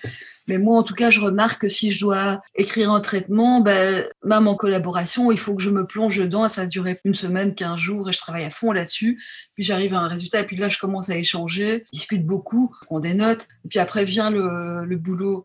Mais 0.48 0.58
moi, 0.58 0.78
en 0.78 0.82
tout 0.82 0.94
cas, 0.94 1.10
je 1.10 1.20
remarque 1.20 1.62
que 1.62 1.68
si 1.68 1.92
je 1.92 2.00
dois 2.00 2.40
écrire 2.54 2.92
un 2.92 3.00
traitement, 3.00 3.60
ben, 3.60 4.04
même 4.24 4.48
en 4.48 4.54
collaboration, 4.54 5.30
il 5.30 5.38
faut 5.38 5.54
que 5.54 5.62
je 5.62 5.70
me 5.70 5.86
plonge 5.86 6.18
dedans. 6.18 6.48
Ça 6.48 6.62
a 6.62 6.66
duré 6.66 7.00
une 7.04 7.14
semaine, 7.14 7.54
quinze 7.54 7.78
jours, 7.78 8.08
et 8.08 8.12
je 8.12 8.18
travaille 8.18 8.44
à 8.44 8.50
fond 8.50 8.72
là-dessus. 8.72 9.22
Puis 9.54 9.64
j'arrive 9.64 9.94
à 9.94 9.98
un 10.00 10.08
résultat, 10.08 10.40
et 10.40 10.46
puis 10.46 10.56
là, 10.56 10.68
je 10.68 10.78
commence 10.78 11.10
à 11.10 11.16
échanger, 11.16 11.84
discute 11.92 12.26
beaucoup, 12.26 12.74
prends 12.86 13.00
des 13.00 13.14
notes. 13.14 13.46
Et 13.64 13.68
puis 13.68 13.78
après 13.78 14.04
vient 14.04 14.30
le, 14.30 14.84
le 14.84 14.96
boulot 14.96 15.44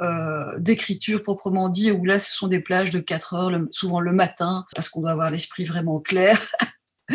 euh, 0.00 0.58
d'écriture 0.58 1.22
proprement 1.22 1.68
dit, 1.68 1.90
où 1.90 2.04
là, 2.04 2.18
ce 2.18 2.34
sont 2.34 2.48
des 2.48 2.60
plages 2.60 2.90
de 2.90 2.98
4 2.98 3.34
heures, 3.34 3.60
souvent 3.70 4.00
le 4.00 4.12
matin, 4.12 4.64
parce 4.74 4.88
qu'on 4.88 5.02
doit 5.02 5.10
avoir 5.10 5.30
l'esprit 5.30 5.64
vraiment 5.64 6.00
clair. 6.00 6.38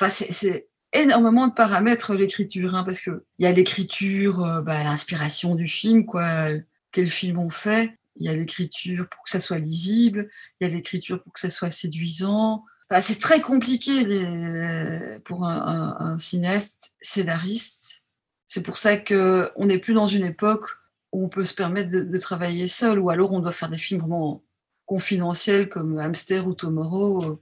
enfin, 0.00 0.08
c'est 0.08 0.68
énormément 0.94 1.48
de 1.48 1.52
paramètres 1.52 2.14
l'écriture, 2.14 2.74
hein, 2.74 2.84
parce 2.84 3.00
que 3.00 3.24
il 3.38 3.44
y 3.44 3.46
a 3.46 3.52
l'écriture, 3.52 4.44
euh, 4.44 4.62
bah, 4.62 4.82
l'inspiration 4.84 5.54
du 5.54 5.68
film, 5.68 6.06
quoi, 6.06 6.48
quel 6.92 7.10
film 7.10 7.38
on 7.38 7.50
fait. 7.50 7.96
Il 8.16 8.26
y 8.26 8.28
a 8.28 8.34
l'écriture 8.34 9.08
pour 9.08 9.24
que 9.24 9.30
ça 9.30 9.40
soit 9.40 9.58
lisible, 9.58 10.30
il 10.60 10.68
y 10.68 10.70
a 10.70 10.72
l'écriture 10.72 11.22
pour 11.22 11.32
que 11.32 11.40
ça 11.40 11.50
soit 11.50 11.70
séduisant. 11.70 12.64
Enfin, 12.88 13.00
c'est 13.00 13.18
très 13.18 13.40
compliqué 13.40 14.04
les, 14.04 15.18
pour 15.24 15.44
un, 15.46 16.16
cinéaste, 16.18 16.94
scénariste. 17.00 18.02
C'est 18.46 18.62
pour 18.62 18.78
ça 18.78 18.96
qu'on 18.96 19.66
n'est 19.66 19.78
plus 19.78 19.94
dans 19.94 20.06
une 20.06 20.24
époque 20.24 20.66
où 21.12 21.24
on 21.24 21.28
peut 21.28 21.44
se 21.44 21.54
permettre 21.54 21.90
de, 21.90 22.18
travailler 22.18 22.68
seul, 22.68 22.98
ou 23.00 23.10
alors 23.10 23.32
on 23.32 23.40
doit 23.40 23.52
faire 23.52 23.70
des 23.70 23.78
films 23.78 24.00
vraiment 24.00 24.42
confidentiels 24.86 25.68
comme 25.68 25.98
Hamster 25.98 26.46
ou 26.46 26.54
Tomorrow, 26.54 27.24
euh, 27.24 27.40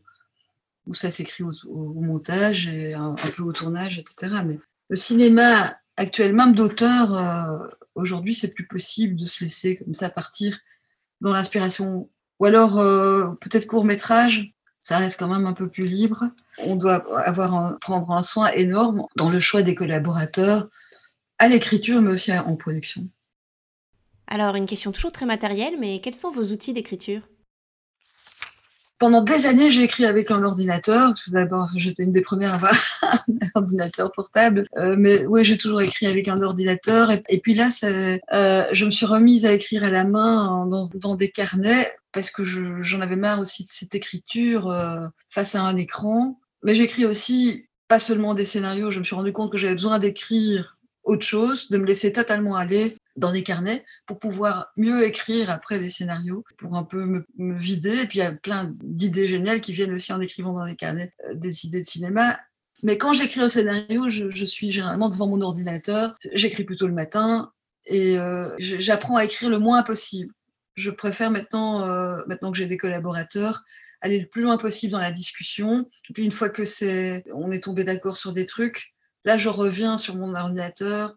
où 0.86 0.94
ça 0.94 1.10
s'écrit 1.10 1.44
au, 1.44 1.94
montage 1.94 2.68
et 2.68 2.94
un, 2.94 3.14
peu 3.14 3.42
au 3.42 3.52
tournage, 3.52 3.98
etc. 3.98 4.42
Mais 4.44 4.58
le 4.88 4.96
cinéma 4.96 5.76
actuel, 5.96 6.32
même 6.32 6.54
d'auteur, 6.54 7.16
euh, 7.16 7.68
aujourd'hui, 7.94 8.34
c'est 8.34 8.52
plus 8.52 8.66
possible 8.66 9.16
de 9.16 9.26
se 9.26 9.44
laisser 9.44 9.76
comme 9.76 9.94
ça 9.94 10.10
partir 10.10 10.58
dans 11.20 11.32
l'inspiration. 11.32 12.08
Ou 12.40 12.44
alors, 12.46 12.78
euh, 12.78 13.32
peut-être 13.40 13.66
court 13.66 13.84
métrage, 13.84 14.52
ça 14.80 14.98
reste 14.98 15.18
quand 15.18 15.28
même 15.28 15.46
un 15.46 15.52
peu 15.52 15.68
plus 15.68 15.86
libre. 15.86 16.24
On 16.58 16.74
doit 16.76 17.04
avoir 17.26 17.78
prendre 17.78 18.10
un 18.10 18.22
soin 18.22 18.50
énorme 18.50 19.04
dans 19.16 19.30
le 19.30 19.38
choix 19.38 19.62
des 19.62 19.76
collaborateurs, 19.76 20.68
à 21.38 21.48
l'écriture, 21.48 22.02
mais 22.02 22.12
aussi 22.12 22.32
en 22.32 22.56
production. 22.56 23.06
Alors, 24.26 24.56
une 24.56 24.66
question 24.66 24.92
toujours 24.92 25.12
très 25.12 25.26
matérielle, 25.26 25.74
mais 25.78 26.00
quels 26.00 26.14
sont 26.14 26.30
vos 26.30 26.44
outils 26.52 26.72
d'écriture? 26.72 27.22
Pendant 29.02 29.22
des 29.22 29.46
années, 29.46 29.68
j'ai 29.72 29.82
écrit 29.82 30.04
avec 30.04 30.30
un 30.30 30.44
ordinateur. 30.44 31.12
D'abord, 31.32 31.70
j'étais 31.74 32.04
une 32.04 32.12
des 32.12 32.20
premières 32.20 32.52
à 32.52 32.54
avoir 32.54 32.72
un 33.02 33.18
ordinateur 33.56 34.12
portable. 34.12 34.68
Euh, 34.76 34.94
mais 34.96 35.26
oui, 35.26 35.44
j'ai 35.44 35.58
toujours 35.58 35.82
écrit 35.82 36.06
avec 36.06 36.28
un 36.28 36.40
ordinateur. 36.40 37.10
Et, 37.10 37.40
puis 37.40 37.54
là, 37.54 37.68
euh, 37.82 38.64
je 38.70 38.84
me 38.84 38.92
suis 38.92 39.04
remise 39.04 39.44
à 39.44 39.54
écrire 39.54 39.82
à 39.82 39.90
la 39.90 40.04
main 40.04 40.68
dans, 40.94 41.16
des 41.16 41.30
carnets 41.30 41.92
parce 42.12 42.30
que 42.30 42.44
j'en 42.44 43.00
avais 43.00 43.16
marre 43.16 43.40
aussi 43.40 43.64
de 43.64 43.68
cette 43.68 43.96
écriture 43.96 44.70
euh, 44.70 45.00
face 45.26 45.56
à 45.56 45.62
un 45.62 45.76
écran. 45.76 46.38
Mais 46.62 46.76
j'écris 46.76 47.04
aussi 47.04 47.64
pas 47.88 47.98
seulement 47.98 48.34
des 48.34 48.44
scénarios. 48.44 48.92
Je 48.92 49.00
me 49.00 49.04
suis 49.04 49.16
rendu 49.16 49.32
compte 49.32 49.50
que 49.50 49.58
j'avais 49.58 49.74
besoin 49.74 49.98
d'écrire 49.98 50.71
autre 51.04 51.24
chose, 51.24 51.68
de 51.70 51.78
me 51.78 51.86
laisser 51.86 52.12
totalement 52.12 52.56
aller 52.56 52.96
dans 53.16 53.32
des 53.32 53.42
carnets 53.42 53.84
pour 54.06 54.18
pouvoir 54.18 54.70
mieux 54.76 55.04
écrire 55.04 55.50
après 55.50 55.78
des 55.78 55.90
scénarios, 55.90 56.44
pour 56.58 56.76
un 56.76 56.84
peu 56.84 57.04
me, 57.04 57.24
vider. 57.54 58.02
Et 58.02 58.06
puis 58.06 58.18
il 58.20 58.22
y 58.22 58.26
a 58.26 58.32
plein 58.32 58.72
d'idées 58.80 59.28
géniales 59.28 59.60
qui 59.60 59.72
viennent 59.72 59.92
aussi 59.92 60.12
en 60.12 60.20
écrivant 60.20 60.52
dans 60.52 60.66
des 60.66 60.76
carnets 60.76 61.12
euh, 61.28 61.34
des 61.34 61.66
idées 61.66 61.82
de 61.82 61.86
cinéma. 61.86 62.38
Mais 62.82 62.98
quand 62.98 63.12
j'écris 63.12 63.40
un 63.40 63.48
scénario, 63.48 64.08
je, 64.08 64.44
suis 64.44 64.70
généralement 64.70 65.08
devant 65.08 65.28
mon 65.28 65.40
ordinateur. 65.40 66.16
J'écris 66.32 66.64
plutôt 66.64 66.86
le 66.86 66.94
matin 66.94 67.52
et 67.86 68.18
euh, 68.18 68.50
j'apprends 68.58 69.16
à 69.16 69.24
écrire 69.24 69.50
le 69.50 69.58
moins 69.58 69.82
possible. 69.82 70.32
Je 70.74 70.90
préfère 70.90 71.30
maintenant, 71.30 71.86
euh, 71.86 72.22
maintenant 72.26 72.50
que 72.50 72.58
j'ai 72.58 72.66
des 72.66 72.78
collaborateurs, 72.78 73.62
aller 74.00 74.18
le 74.18 74.26
plus 74.26 74.42
loin 74.42 74.56
possible 74.56 74.92
dans 74.92 74.98
la 74.98 75.12
discussion. 75.12 75.88
Et 76.10 76.12
puis 76.12 76.24
une 76.24 76.32
fois 76.32 76.48
que 76.48 76.64
c'est, 76.64 77.24
on 77.32 77.52
est 77.52 77.62
tombé 77.62 77.84
d'accord 77.84 78.16
sur 78.16 78.32
des 78.32 78.46
trucs, 78.46 78.91
là 79.24 79.38
je 79.38 79.48
reviens 79.48 79.98
sur 79.98 80.16
mon 80.16 80.34
ordinateur, 80.34 81.16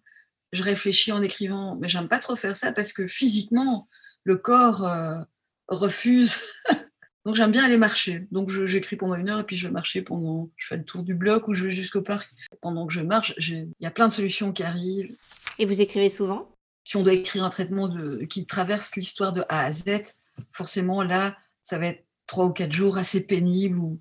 je 0.52 0.64
réfléchis 0.64 1.12
en 1.12 1.22
écrivant, 1.22 1.78
mais 1.80 1.90
j'aime 1.90 2.08
pas 2.08 2.20
trop 2.20 2.36
faire 2.36 2.56
ça 2.56 2.72
parce 2.72 2.94
que 2.94 3.08
physiquement, 3.08 3.88
le 4.24 4.38
corps 4.38 4.86
euh, 4.88 5.22
refuse. 5.68 6.38
Donc 7.26 7.36
j'aime 7.36 7.52
bien 7.52 7.66
aller 7.66 7.78
marcher. 7.78 8.28
Donc 8.32 8.50
j'écris 8.66 8.96
pendant 8.96 9.16
une 9.16 9.30
heure 9.30 9.40
et 9.40 9.44
puis 9.44 9.56
je 9.56 9.68
vais 9.68 9.74
marcher 9.74 10.02
pendant, 10.02 10.52
je 10.58 10.68
fais 10.68 10.78
le 10.78 10.86
tour 10.86 11.02
du 11.02 11.16
bloc 11.16 11.48
ou 11.48 11.56
je 11.56 11.66
vais 11.66 11.72
jusqu'au 11.72 12.02
parc. 12.02 12.30
Pendant 12.62 12.86
que 12.86 12.94
je 12.94 13.02
marche, 13.02 13.34
il 13.40 13.72
y 13.80 13.86
a 13.88 13.92
plein 13.92 14.08
de 14.08 14.14
solutions 14.14 14.52
qui 14.52 14.62
arrivent. 14.62 15.16
Et 15.58 15.66
vous 15.66 15.82
écrivez 15.82 16.10
souvent? 16.10 16.52
Si 16.84 16.98
on 16.98 17.04
doit 17.04 17.14
écrire 17.14 17.44
un 17.44 17.50
traitement 17.50 17.88
de, 17.88 18.26
qui 18.26 18.46
traverse 18.46 18.96
l'histoire 18.96 19.34
de 19.34 19.44
A 19.50 19.66
à 19.66 19.72
Z, 19.72 20.18
forcément 20.52 21.02
là, 21.02 21.36
ça 21.64 21.80
va 21.80 21.88
être 21.88 22.06
trois 22.28 22.46
ou 22.46 22.54
quatre 22.54 22.74
jours 22.74 23.00
assez 23.00 23.26
pénibles 23.26 23.80
où 23.80 24.00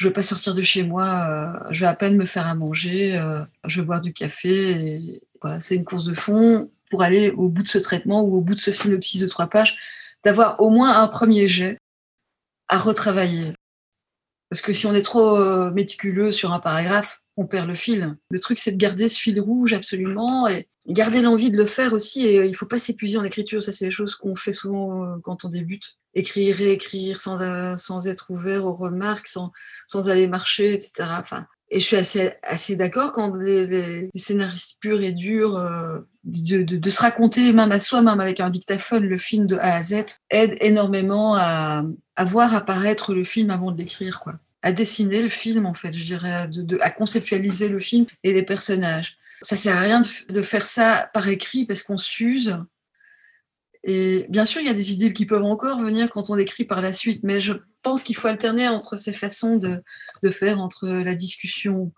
je 0.00 0.08
vais 0.08 0.14
pas 0.14 0.22
sortir 0.22 0.54
de 0.54 0.62
chez 0.62 0.82
moi, 0.82 1.04
euh, 1.28 1.72
je 1.72 1.80
vais 1.80 1.86
à 1.86 1.94
peine 1.94 2.16
me 2.16 2.24
faire 2.24 2.46
à 2.46 2.54
manger, 2.54 3.18
euh, 3.18 3.44
je 3.66 3.80
vais 3.80 3.86
boire 3.86 4.00
du 4.00 4.14
café 4.14 4.70
et, 4.70 5.22
c'est 5.60 5.74
une 5.74 5.84
course 5.84 6.04
de 6.04 6.14
fond 6.14 6.70
pour 6.90 7.02
aller 7.02 7.30
au 7.30 7.48
bout 7.48 7.62
de 7.62 7.68
ce 7.68 7.78
traitement 7.78 8.22
ou 8.22 8.36
au 8.36 8.40
bout 8.40 8.54
de 8.54 8.60
ce 8.60 8.72
synopsis 8.72 9.20
de 9.20 9.26
trois 9.26 9.46
pages, 9.46 9.76
d'avoir 10.24 10.60
au 10.60 10.70
moins 10.70 11.02
un 11.02 11.06
premier 11.06 11.48
jet 11.48 11.78
à 12.68 12.78
retravailler. 12.78 13.52
Parce 14.48 14.62
que 14.62 14.72
si 14.72 14.86
on 14.86 14.94
est 14.94 15.02
trop 15.02 15.36
euh, 15.36 15.70
méticuleux 15.70 16.32
sur 16.32 16.52
un 16.52 16.60
paragraphe, 16.60 17.19
qu'on 17.40 17.46
perd 17.46 17.68
le 17.68 17.74
fil. 17.74 18.14
Le 18.30 18.38
truc, 18.38 18.58
c'est 18.58 18.72
de 18.72 18.76
garder 18.76 19.08
ce 19.08 19.18
fil 19.18 19.40
rouge 19.40 19.72
absolument 19.72 20.46
et 20.46 20.68
garder 20.86 21.22
l'envie 21.22 21.50
de 21.50 21.56
le 21.56 21.64
faire 21.64 21.94
aussi. 21.94 22.26
Et 22.26 22.44
il 22.44 22.54
faut 22.54 22.66
pas 22.66 22.78
s'épuiser 22.78 23.16
en 23.16 23.24
écriture. 23.24 23.62
Ça, 23.62 23.72
c'est 23.72 23.86
les 23.86 23.90
choses 23.90 24.14
qu'on 24.14 24.36
fait 24.36 24.52
souvent 24.52 25.18
quand 25.22 25.46
on 25.46 25.48
débute. 25.48 25.96
Écrire, 26.12 26.54
réécrire 26.56 27.18
sans, 27.18 27.38
sans 27.78 28.06
être 28.06 28.30
ouvert 28.30 28.66
aux 28.66 28.74
remarques, 28.74 29.26
sans, 29.26 29.52
sans 29.86 30.10
aller 30.10 30.26
marcher, 30.26 30.74
etc. 30.74 31.08
Enfin, 31.18 31.46
et 31.70 31.80
je 31.80 31.84
suis 31.86 31.96
assez, 31.96 32.32
assez 32.42 32.76
d'accord 32.76 33.12
quand 33.12 33.34
les, 33.36 34.10
scénaristes 34.14 34.76
purs 34.80 35.00
et 35.00 35.12
durs, 35.12 35.56
euh, 35.56 36.00
de, 36.24 36.62
de, 36.62 36.76
de, 36.76 36.90
se 36.90 37.00
raconter 37.00 37.52
même 37.52 37.70
à 37.70 37.80
soi, 37.80 38.02
même 38.02 38.20
avec 38.20 38.40
un 38.40 38.50
dictaphone, 38.50 39.04
le 39.04 39.16
film 39.16 39.46
de 39.46 39.56
A 39.56 39.76
à 39.76 39.82
Z, 39.82 40.04
aide 40.30 40.56
énormément 40.60 41.36
à, 41.36 41.84
à 42.16 42.24
voir 42.24 42.54
apparaître 42.54 43.14
le 43.14 43.22
film 43.22 43.50
avant 43.50 43.70
de 43.70 43.78
l'écrire, 43.78 44.18
quoi. 44.20 44.34
À 44.62 44.72
dessiner 44.72 45.22
le 45.22 45.28
film, 45.28 45.66
en 45.66 45.74
fait, 45.74 45.92
je 45.92 46.04
dirais, 46.04 46.48
à 46.80 46.90
conceptualiser 46.90 47.68
le 47.68 47.80
film 47.80 48.06
et 48.24 48.32
les 48.32 48.42
personnages. 48.42 49.16
Ça 49.42 49.56
sert 49.56 49.76
à 49.76 49.80
rien 49.80 50.02
de, 50.28 50.42
faire 50.42 50.66
ça 50.66 51.08
par 51.14 51.28
écrit 51.28 51.64
parce 51.64 51.82
qu'on 51.82 51.96
s'use. 51.96 52.58
Et 53.84 54.26
bien 54.28 54.44
sûr, 54.44 54.60
il 54.60 54.66
y 54.66 54.70
a 54.70 54.74
des 54.74 54.92
idées 54.92 55.14
qui 55.14 55.24
peuvent 55.24 55.44
encore 55.44 55.80
venir 55.80 56.10
quand 56.10 56.28
on 56.28 56.36
écrit 56.36 56.64
par 56.64 56.82
la 56.82 56.92
suite, 56.92 57.22
mais 57.22 57.40
je 57.40 57.54
pense 57.82 58.02
qu'il 58.02 58.16
faut 58.16 58.28
alterner 58.28 58.68
entre 58.68 58.96
ces 58.96 59.14
façons 59.14 59.56
de, 59.56 59.82
faire, 60.30 60.60
entre 60.60 60.86
la 60.88 61.14
discussion 61.14 61.92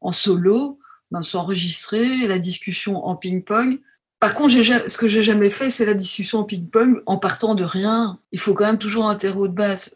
en 0.00 0.10
solo, 0.10 0.78
ben, 1.12 1.22
s'enregistrer, 1.22 2.26
la 2.26 2.40
discussion 2.40 3.04
en 3.06 3.14
ping-pong. 3.14 3.78
Par 4.18 4.34
contre, 4.34 4.52
ce 4.52 4.98
que 4.98 5.08
j'ai 5.08 5.22
jamais 5.22 5.50
fait, 5.50 5.70
c'est 5.70 5.86
la 5.86 5.94
discussion 5.94 6.40
en 6.40 6.44
ping-pong 6.44 7.02
en 7.06 7.18
partant 7.18 7.54
de 7.54 7.64
rien. 7.64 8.18
Il 8.32 8.40
faut 8.40 8.52
quand 8.52 8.66
même 8.66 8.78
toujours 8.78 9.08
un 9.08 9.14
terreau 9.14 9.46
de 9.46 9.54
base. 9.54 9.94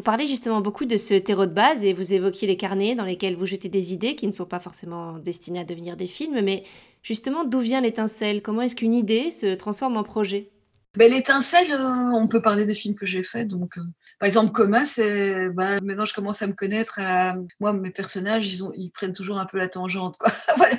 Vous 0.00 0.04
parlez 0.04 0.26
justement 0.26 0.62
beaucoup 0.62 0.86
de 0.86 0.96
ce 0.96 1.12
terreau 1.12 1.44
de 1.44 1.52
base 1.52 1.84
et 1.84 1.92
vous 1.92 2.14
évoquiez 2.14 2.48
les 2.48 2.56
carnets 2.56 2.94
dans 2.94 3.04
lesquels 3.04 3.36
vous 3.36 3.44
jetez 3.44 3.68
des 3.68 3.92
idées 3.92 4.14
qui 4.14 4.26
ne 4.26 4.32
sont 4.32 4.46
pas 4.46 4.58
forcément 4.58 5.18
destinées 5.18 5.60
à 5.60 5.64
devenir 5.64 5.94
des 5.94 6.06
films, 6.06 6.40
mais 6.40 6.62
justement, 7.02 7.44
d'où 7.44 7.60
vient 7.60 7.82
l'étincelle? 7.82 8.40
Comment 8.40 8.62
est-ce 8.62 8.76
qu'une 8.76 8.94
idée 8.94 9.30
se 9.30 9.54
transforme 9.54 9.98
en 9.98 10.02
projet? 10.02 10.48
Ben, 10.96 11.10
L'étincelle, 11.10 11.72
euh, 11.72 12.12
on 12.14 12.26
peut 12.26 12.42
parler 12.42 12.64
des 12.64 12.74
films 12.74 12.94
que 12.94 13.06
j'ai 13.06 13.22
faits. 13.22 13.46
Donc, 13.48 13.78
euh, 13.78 13.82
par 14.18 14.26
exemple, 14.26 14.52
Coma, 14.52 14.84
c'est 14.84 15.50
ben, 15.50 15.80
maintenant 15.82 16.04
je 16.04 16.14
commence 16.14 16.42
à 16.42 16.46
me 16.46 16.52
connaître. 16.52 16.98
À, 16.98 17.36
moi, 17.60 17.72
mes 17.72 17.90
personnages, 17.90 18.52
ils, 18.52 18.64
ont, 18.64 18.72
ils 18.74 18.90
prennent 18.90 19.12
toujours 19.12 19.38
un 19.38 19.46
peu 19.46 19.58
la 19.58 19.68
tangente. 19.68 20.16
Quoi. 20.18 20.32
voilà, 20.56 20.76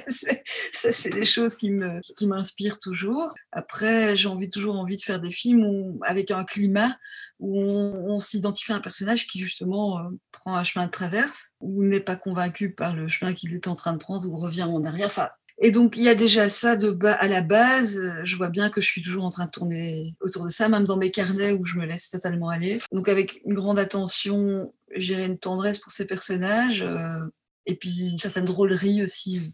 ça, 0.73 0.91
c'est 0.91 1.09
des 1.11 1.25
choses 1.25 1.55
qui 1.55 1.71
me 1.71 2.01
qui 2.17 2.27
m'inspirent 2.27 2.79
toujours. 2.79 3.33
Après, 3.51 4.17
j'ai 4.17 4.27
envie 4.27 4.49
toujours 4.49 4.75
envie 4.75 4.97
de 4.97 5.01
faire 5.01 5.19
des 5.19 5.31
films 5.31 5.63
où, 5.63 5.99
avec 6.03 6.31
un 6.31 6.43
climat 6.43 6.97
où 7.39 7.59
on, 7.59 8.19
s'identifie 8.19 8.71
à 8.71 8.75
un 8.75 8.81
personnage 8.81 9.27
qui 9.27 9.39
justement 9.39 9.99
euh, 9.99 10.09
prend 10.31 10.55
un 10.55 10.63
chemin 10.63 10.85
de 10.85 10.91
traverse 10.91 11.49
ou 11.59 11.83
n'est 11.83 11.99
pas 11.99 12.15
convaincu 12.15 12.71
par 12.71 12.95
le 12.95 13.07
chemin 13.07 13.33
qu'il 13.33 13.53
est 13.53 13.67
en 13.67 13.75
train 13.75 13.93
de 13.93 13.97
prendre 13.97 14.29
ou 14.29 14.37
revient 14.37 14.63
en 14.63 14.85
arrière. 14.85 15.07
Enfin, 15.07 15.29
et 15.63 15.69
donc, 15.69 15.95
il 15.95 16.01
y 16.01 16.09
a 16.09 16.15
déjà 16.15 16.49
ça 16.49 16.75
de 16.75 16.89
bas 16.89 17.13
à 17.13 17.27
la 17.27 17.41
base. 17.41 18.01
Je 18.23 18.35
vois 18.35 18.49
bien 18.49 18.71
que 18.71 18.81
je 18.81 18.87
suis 18.87 19.03
toujours 19.03 19.25
en 19.25 19.29
train 19.29 19.45
de 19.45 19.51
tourner 19.51 20.15
autour 20.19 20.45
de 20.45 20.49
ça, 20.49 20.67
même 20.69 20.85
dans 20.85 20.97
mes 20.97 21.11
carnets 21.11 21.51
où 21.53 21.63
je 21.65 21.77
me 21.77 21.85
laisse 21.85 22.09
totalement 22.09 22.49
aller. 22.49 22.81
Donc, 22.91 23.07
avec 23.07 23.41
une 23.45 23.53
grande 23.53 23.77
attention, 23.77 24.73
j'ai 24.95 25.23
une 25.23 25.37
tendresse 25.37 25.77
pour 25.77 25.91
ces 25.91 26.07
personnages. 26.07 26.81
Euh, 26.81 27.19
et 27.67 27.75
puis, 27.75 28.09
une 28.09 28.17
certaine 28.17 28.45
drôlerie 28.45 29.03
aussi, 29.03 29.53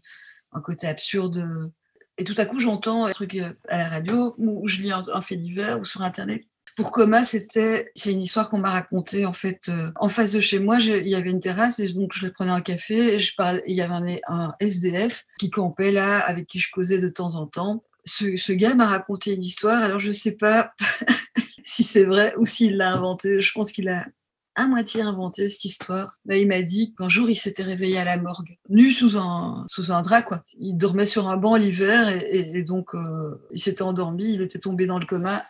un 0.52 0.62
côté 0.62 0.86
absurde. 0.86 1.70
Et 2.16 2.24
tout 2.24 2.34
à 2.38 2.46
coup, 2.46 2.58
j'entends 2.58 3.04
un 3.04 3.12
truc 3.12 3.38
à 3.68 3.76
la 3.76 3.88
radio 3.90 4.34
ou 4.38 4.66
je 4.66 4.78
lis 4.78 4.92
un, 4.92 5.04
un 5.12 5.20
fait 5.20 5.36
divers 5.36 5.78
ou 5.78 5.84
sur 5.84 6.00
Internet 6.00 6.47
pour 6.78 6.92
Coma, 6.92 7.24
c'était 7.24 7.90
c'est 7.96 8.12
une 8.12 8.22
histoire 8.22 8.48
qu'on 8.48 8.58
m'a 8.58 8.70
racontée 8.70 9.26
en 9.26 9.32
fait 9.32 9.68
euh, 9.68 9.90
en 9.96 10.08
face 10.08 10.30
de 10.30 10.40
chez 10.40 10.60
moi. 10.60 10.78
il 10.78 11.08
y 11.08 11.16
avait 11.16 11.30
une 11.30 11.40
terrasse 11.40 11.80
et 11.80 11.88
donc 11.88 12.12
je 12.14 12.28
prenais 12.28 12.52
un 12.52 12.60
café 12.60 13.16
et 13.16 13.18
je 13.18 13.34
parle. 13.34 13.62
Il 13.66 13.74
y 13.74 13.82
avait 13.82 14.20
un, 14.28 14.54
SDF 14.60 15.26
qui 15.40 15.50
campait 15.50 15.90
là, 15.90 16.20
avec 16.20 16.46
qui 16.46 16.60
je 16.60 16.70
causais 16.70 17.00
de 17.00 17.08
temps 17.08 17.34
en 17.34 17.48
temps. 17.48 17.82
Ce, 18.04 18.36
ce 18.36 18.52
gars 18.52 18.76
m'a 18.76 18.86
raconté 18.86 19.34
une 19.34 19.42
histoire. 19.42 19.82
Alors 19.82 19.98
je 19.98 20.12
sais 20.12 20.36
pas 20.36 20.70
si 21.64 21.82
c'est 21.82 22.04
vrai 22.04 22.32
ou 22.38 22.46
s'il 22.46 22.76
l'a 22.76 22.92
inventé. 22.92 23.40
Je 23.40 23.52
pense 23.52 23.72
qu'il 23.72 23.88
a 23.88 24.06
à 24.54 24.68
moitié 24.68 25.02
inventé 25.02 25.48
cette 25.48 25.64
histoire. 25.64 26.16
Mais 26.26 26.40
il 26.40 26.46
m'a 26.46 26.62
dit 26.62 26.94
qu'un 26.94 27.08
jour 27.08 27.28
il 27.28 27.34
s'était 27.34 27.64
réveillé 27.64 27.98
à 27.98 28.04
la 28.04 28.18
morgue, 28.18 28.56
nu 28.68 28.92
sous 28.92 29.18
un 29.18 29.66
sous 29.68 29.90
un 29.90 30.00
drap 30.00 30.22
quoi. 30.22 30.44
Il 30.60 30.76
dormait 30.76 31.08
sur 31.08 31.28
un 31.28 31.38
banc 31.38 31.56
l'hiver 31.56 32.08
et, 32.08 32.56
et, 32.56 32.62
donc 32.62 32.94
euh, 32.94 33.34
il 33.50 33.60
s'était 33.60 33.82
endormi, 33.82 34.34
il 34.34 34.42
était 34.42 34.60
tombé 34.60 34.86
dans 34.86 35.00
le 35.00 35.06
coma 35.06 35.44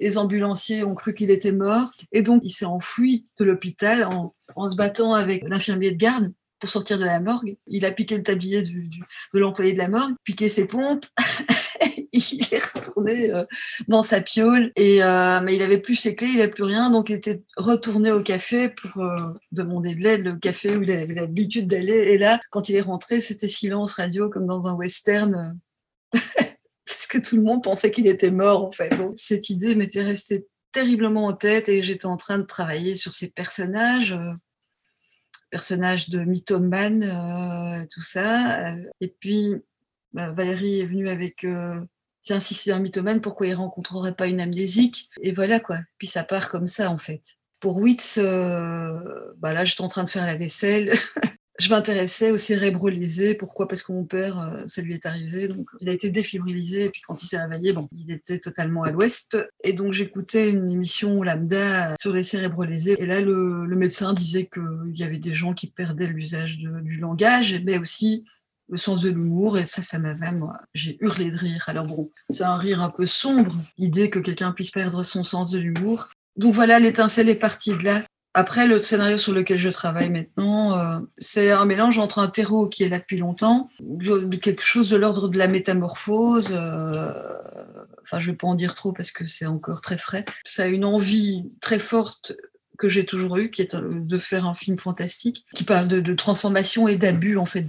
les 0.00 0.18
ambulanciers 0.18 0.82
ont 0.82 0.94
cru 0.94 1.14
qu'il 1.14 1.30
était 1.30 1.52
mort. 1.52 1.90
Et 2.12 2.22
donc, 2.22 2.40
il 2.44 2.50
s'est 2.50 2.64
enfui 2.64 3.26
de 3.38 3.44
l'hôpital 3.44 4.04
en, 4.04 4.34
se 4.68 4.74
battant 4.74 5.14
avec 5.14 5.44
l'infirmier 5.46 5.92
de 5.92 5.96
garde 5.96 6.32
pour 6.58 6.70
sortir 6.70 6.98
de 6.98 7.04
la 7.04 7.20
morgue. 7.20 7.56
Il 7.66 7.84
a 7.84 7.92
piqué 7.92 8.16
le 8.16 8.22
tablier 8.22 8.62
de 8.62 9.38
l'employé 9.38 9.72
de 9.72 9.78
la 9.78 9.88
morgue, 9.88 10.14
piqué 10.24 10.48
ses 10.48 10.66
pompes. 10.66 11.06
il 12.12 12.46
est 12.50 12.64
retourné 12.74 13.30
euh, 13.30 13.44
dans 13.88 14.02
sa 14.02 14.20
piole 14.20 14.72
et 14.76 15.02
euh, 15.02 15.40
mais 15.42 15.54
il 15.54 15.62
avait 15.62 15.78
plus 15.78 15.94
ses 15.94 16.14
clés, 16.14 16.28
il 16.28 16.38
n'avait 16.38 16.50
plus 16.50 16.64
rien, 16.64 16.90
donc 16.90 17.08
il 17.08 17.14
était 17.14 17.42
retourné 17.56 18.10
au 18.10 18.22
café 18.22 18.68
pour 18.68 19.02
euh, 19.02 19.32
demander 19.52 19.94
de 19.94 20.02
l'aide, 20.02 20.24
le 20.24 20.36
café 20.36 20.76
où 20.76 20.82
il 20.82 20.90
avait 20.90 21.14
l'habitude 21.14 21.66
d'aller. 21.66 21.92
Et 21.92 22.18
là, 22.18 22.40
quand 22.50 22.68
il 22.68 22.76
est 22.76 22.80
rentré, 22.80 23.20
c'était 23.20 23.48
silence 23.48 23.94
radio 23.94 24.28
comme 24.28 24.46
dans 24.46 24.66
un 24.66 24.74
western. 24.74 25.58
que 27.10 27.18
tout 27.18 27.36
le 27.36 27.42
monde 27.42 27.62
pensait 27.62 27.90
qu'il 27.90 28.06
était 28.06 28.30
mort 28.30 28.64
en 28.64 28.72
fait. 28.72 28.96
Donc 28.96 29.14
cette 29.18 29.50
idée 29.50 29.74
m'était 29.74 30.02
restée 30.02 30.46
terriblement 30.72 31.26
en 31.26 31.32
tête 31.32 31.68
et 31.68 31.82
j'étais 31.82 32.06
en 32.06 32.16
train 32.16 32.38
de 32.38 32.44
travailler 32.44 32.96
sur 32.96 33.12
ces 33.12 33.28
personnages, 33.28 34.12
euh, 34.12 34.32
personnages 35.50 36.08
de 36.08 36.24
mythomane, 36.24 37.02
euh, 37.02 37.84
tout 37.92 38.02
ça. 38.02 38.74
Et 39.00 39.08
puis 39.20 39.54
bah, 40.12 40.32
Valérie 40.32 40.80
est 40.80 40.86
venue 40.86 41.08
avec 41.08 41.44
euh, 41.44 41.80
tiens 42.22 42.40
si 42.40 42.54
c'est 42.54 42.72
un 42.72 42.80
mythomane, 42.80 43.20
pourquoi 43.20 43.46
il 43.46 43.54
rencontrerait 43.54 44.14
pas 44.14 44.26
une 44.26 44.40
amnésique? 44.40 45.10
Et 45.22 45.32
voilà 45.32 45.60
quoi. 45.60 45.78
Puis 45.98 46.06
ça 46.06 46.24
part 46.24 46.48
comme 46.48 46.66
ça 46.66 46.90
en 46.90 46.98
fait. 46.98 47.22
Pour 47.60 47.76
Witz, 47.76 48.18
euh, 48.18 49.34
bah 49.38 49.52
là 49.52 49.64
j'étais 49.64 49.82
en 49.82 49.88
train 49.88 50.04
de 50.04 50.08
faire 50.08 50.26
la 50.26 50.36
vaisselle. 50.36 50.92
je 51.60 51.68
m'intéressais 51.68 52.30
au 52.30 52.38
cérébrolysé. 52.38 53.34
Pourquoi? 53.34 53.68
Parce 53.68 53.82
que 53.82 53.92
mon 53.92 54.04
père, 54.04 54.38
euh, 54.40 54.62
ça 54.66 54.82
lui 54.82 54.94
est 54.94 55.06
arrivé. 55.06 55.48
Donc, 55.48 55.68
il 55.80 55.88
a 55.88 55.92
été 55.92 56.10
défibrilisé. 56.10 56.84
Et 56.84 56.90
puis, 56.90 57.02
quand 57.02 57.22
il 57.22 57.26
s'est 57.26 57.40
réveillé, 57.40 57.72
bon, 57.72 57.88
il 57.92 58.10
était 58.10 58.38
totalement 58.38 58.82
à 58.82 58.90
l'ouest. 58.90 59.38
Et 59.62 59.72
donc, 59.72 59.92
j'écoutais 59.92 60.48
une 60.48 60.70
émission 60.70 61.22
lambda 61.22 61.96
sur 61.98 62.12
les 62.12 62.22
cérébrolysés. 62.22 62.96
Et 62.98 63.06
là, 63.06 63.20
le, 63.20 63.66
le 63.66 63.76
médecin 63.76 64.14
disait 64.14 64.46
qu'il 64.46 64.96
y 64.96 65.04
avait 65.04 65.18
des 65.18 65.34
gens 65.34 65.54
qui 65.54 65.68
perdaient 65.68 66.06
l'usage 66.06 66.56
du 66.56 66.96
langage, 66.96 67.60
mais 67.64 67.78
aussi 67.78 68.24
le 68.70 68.76
sens 68.76 69.00
de 69.00 69.08
l'humour 69.08 69.58
et 69.58 69.66
ça, 69.66 69.82
ça 69.82 69.98
m'avait, 69.98 70.32
moi, 70.32 70.58
j'ai 70.74 70.96
hurlé 71.00 71.30
de 71.30 71.36
rire. 71.36 71.64
Alors 71.66 71.86
bon, 71.86 72.08
c'est 72.28 72.44
un 72.44 72.56
rire 72.56 72.80
un 72.80 72.90
peu 72.90 73.04
sombre, 73.04 73.56
l'idée 73.78 74.10
que 74.10 74.20
quelqu'un 74.20 74.52
puisse 74.52 74.70
perdre 74.70 75.02
son 75.02 75.24
sens 75.24 75.50
de 75.50 75.58
l'humour. 75.58 76.08
Donc 76.36 76.54
voilà, 76.54 76.78
l'étincelle 76.78 77.28
est 77.28 77.34
partie 77.34 77.70
de 77.70 77.82
là. 77.82 78.02
Après, 78.32 78.68
le 78.68 78.78
scénario 78.78 79.18
sur 79.18 79.32
lequel 79.32 79.58
je 79.58 79.70
travaille 79.70 80.08
maintenant, 80.08 80.78
euh, 80.78 81.00
c'est 81.18 81.50
un 81.50 81.64
mélange 81.64 81.98
entre 81.98 82.20
un 82.20 82.28
terreau 82.28 82.68
qui 82.68 82.84
est 82.84 82.88
là 82.88 83.00
depuis 83.00 83.18
longtemps, 83.18 83.70
quelque 84.40 84.62
chose 84.62 84.88
de 84.88 84.96
l'ordre 84.96 85.28
de 85.28 85.36
la 85.36 85.48
métamorphose. 85.48 86.50
Euh, 86.52 87.12
enfin, 88.02 88.20
je 88.20 88.28
ne 88.28 88.32
vais 88.32 88.36
pas 88.36 88.46
en 88.46 88.54
dire 88.54 88.76
trop 88.76 88.92
parce 88.92 89.10
que 89.10 89.26
c'est 89.26 89.46
encore 89.46 89.80
très 89.80 89.98
frais. 89.98 90.24
Ça 90.44 90.64
a 90.64 90.66
une 90.68 90.84
envie 90.84 91.56
très 91.60 91.80
forte 91.80 92.32
que 92.80 92.88
j'ai 92.88 93.04
toujours 93.04 93.36
eu, 93.36 93.50
qui 93.50 93.60
est 93.60 93.76
de 93.76 94.18
faire 94.18 94.46
un 94.46 94.54
film 94.54 94.78
fantastique, 94.78 95.44
qui 95.54 95.64
parle 95.64 95.86
de, 95.86 96.14
transformation 96.14 96.88
et 96.88 96.96
d'abus, 96.96 97.36
en 97.36 97.44
fait, 97.44 97.66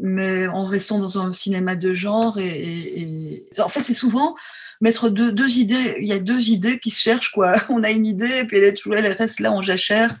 mais 0.00 0.48
en 0.48 0.64
restant 0.64 0.98
dans 0.98 1.18
un 1.20 1.32
cinéma 1.34 1.76
de 1.76 1.92
genre. 1.92 2.38
Et, 2.38 3.44
en 3.58 3.68
fait, 3.68 3.82
c'est 3.82 3.94
souvent 3.94 4.34
mettre 4.80 5.10
deux, 5.10 5.58
idées. 5.58 5.98
Il 6.00 6.08
y 6.08 6.14
a 6.14 6.18
deux 6.18 6.48
idées 6.48 6.78
qui 6.78 6.90
se 6.90 7.00
cherchent, 7.00 7.32
quoi. 7.32 7.52
On 7.68 7.84
a 7.84 7.90
une 7.90 8.06
idée, 8.06 8.38
et 8.38 8.44
puis 8.44 8.56
elle, 8.56 8.64
est 8.64 8.80
elle 8.86 9.12
reste 9.12 9.40
là 9.40 9.52
en 9.52 9.62
jachère. 9.62 10.16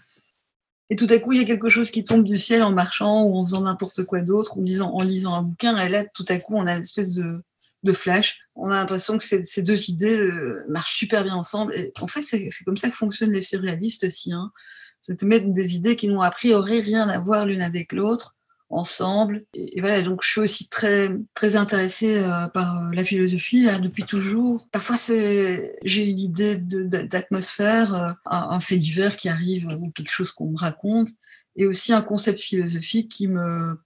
Et 0.90 0.96
tout 0.96 1.06
à 1.08 1.18
coup, 1.18 1.32
il 1.32 1.38
y 1.38 1.42
a 1.42 1.46
quelque 1.46 1.70
chose 1.70 1.90
qui 1.90 2.04
tombe 2.04 2.24
du 2.24 2.36
ciel 2.36 2.62
en 2.62 2.72
marchant 2.72 3.22
ou 3.22 3.36
en 3.36 3.46
faisant 3.46 3.62
n'importe 3.62 4.04
quoi 4.04 4.20
d'autre, 4.20 4.58
ou 4.58 4.60
en 4.60 4.64
lisant, 4.64 4.92
en 4.92 5.02
lisant 5.02 5.34
un 5.34 5.42
bouquin. 5.42 5.78
Et 5.78 5.88
là, 5.88 6.04
tout 6.04 6.26
à 6.28 6.38
coup, 6.38 6.56
on 6.56 6.66
a 6.66 6.74
une 6.74 6.82
espèce 6.82 7.14
de, 7.14 7.40
de 7.82 7.92
flash. 7.92 8.40
On 8.54 8.70
a 8.70 8.74
l'impression 8.74 9.18
que 9.18 9.24
ces, 9.24 9.62
deux 9.62 9.88
idées 9.88 10.18
euh, 10.18 10.64
marchent 10.68 10.96
super 10.96 11.24
bien 11.24 11.34
ensemble. 11.34 11.74
Et 11.74 11.92
en 12.00 12.06
fait, 12.06 12.22
c'est 12.22 12.48
comme 12.64 12.76
ça 12.76 12.90
que 12.90 12.96
fonctionnent 12.96 13.32
les 13.32 13.42
surréalistes 13.42 14.04
aussi. 14.04 14.32
Hein. 14.32 14.50
C'est 14.98 15.20
de 15.20 15.26
mettre 15.26 15.46
des 15.46 15.74
idées 15.74 15.96
qui 15.96 16.08
n'ont 16.08 16.20
a 16.20 16.30
priori 16.30 16.80
rien 16.80 17.08
à 17.08 17.18
voir 17.18 17.46
l'une 17.46 17.62
avec 17.62 17.92
l'autre 17.92 18.36
ensemble. 18.68 19.44
Et, 19.54 19.80
voilà, 19.80 20.02
donc 20.02 20.20
je 20.22 20.30
suis 20.30 20.40
aussi 20.40 20.68
très 20.68 21.10
très 21.34 21.56
intéressée 21.56 22.18
euh, 22.18 22.48
par 22.48 22.78
euh, 22.78 22.90
la 22.92 23.04
philosophie 23.04 23.64
là, 23.64 23.78
depuis 23.78 24.04
toujours. 24.04 24.68
Parfois, 24.72 24.96
j'ai 24.98 26.04
une 26.04 26.18
idée 26.18 26.56
d'atmosphère, 26.56 27.94
un, 27.94 28.16
un, 28.50 28.60
fait 28.60 28.76
divers 28.76 29.16
qui 29.16 29.28
arrive 29.28 29.66
ou 29.80 29.90
quelque 29.90 30.12
chose 30.12 30.30
qu'on 30.30 30.50
me 30.50 30.58
raconte, 30.58 31.08
et 31.56 31.66
aussi 31.66 31.92
un 31.92 32.02
concept 32.02 32.40
philosophique 32.40 33.10
qui 33.10 33.26
me 33.26 33.76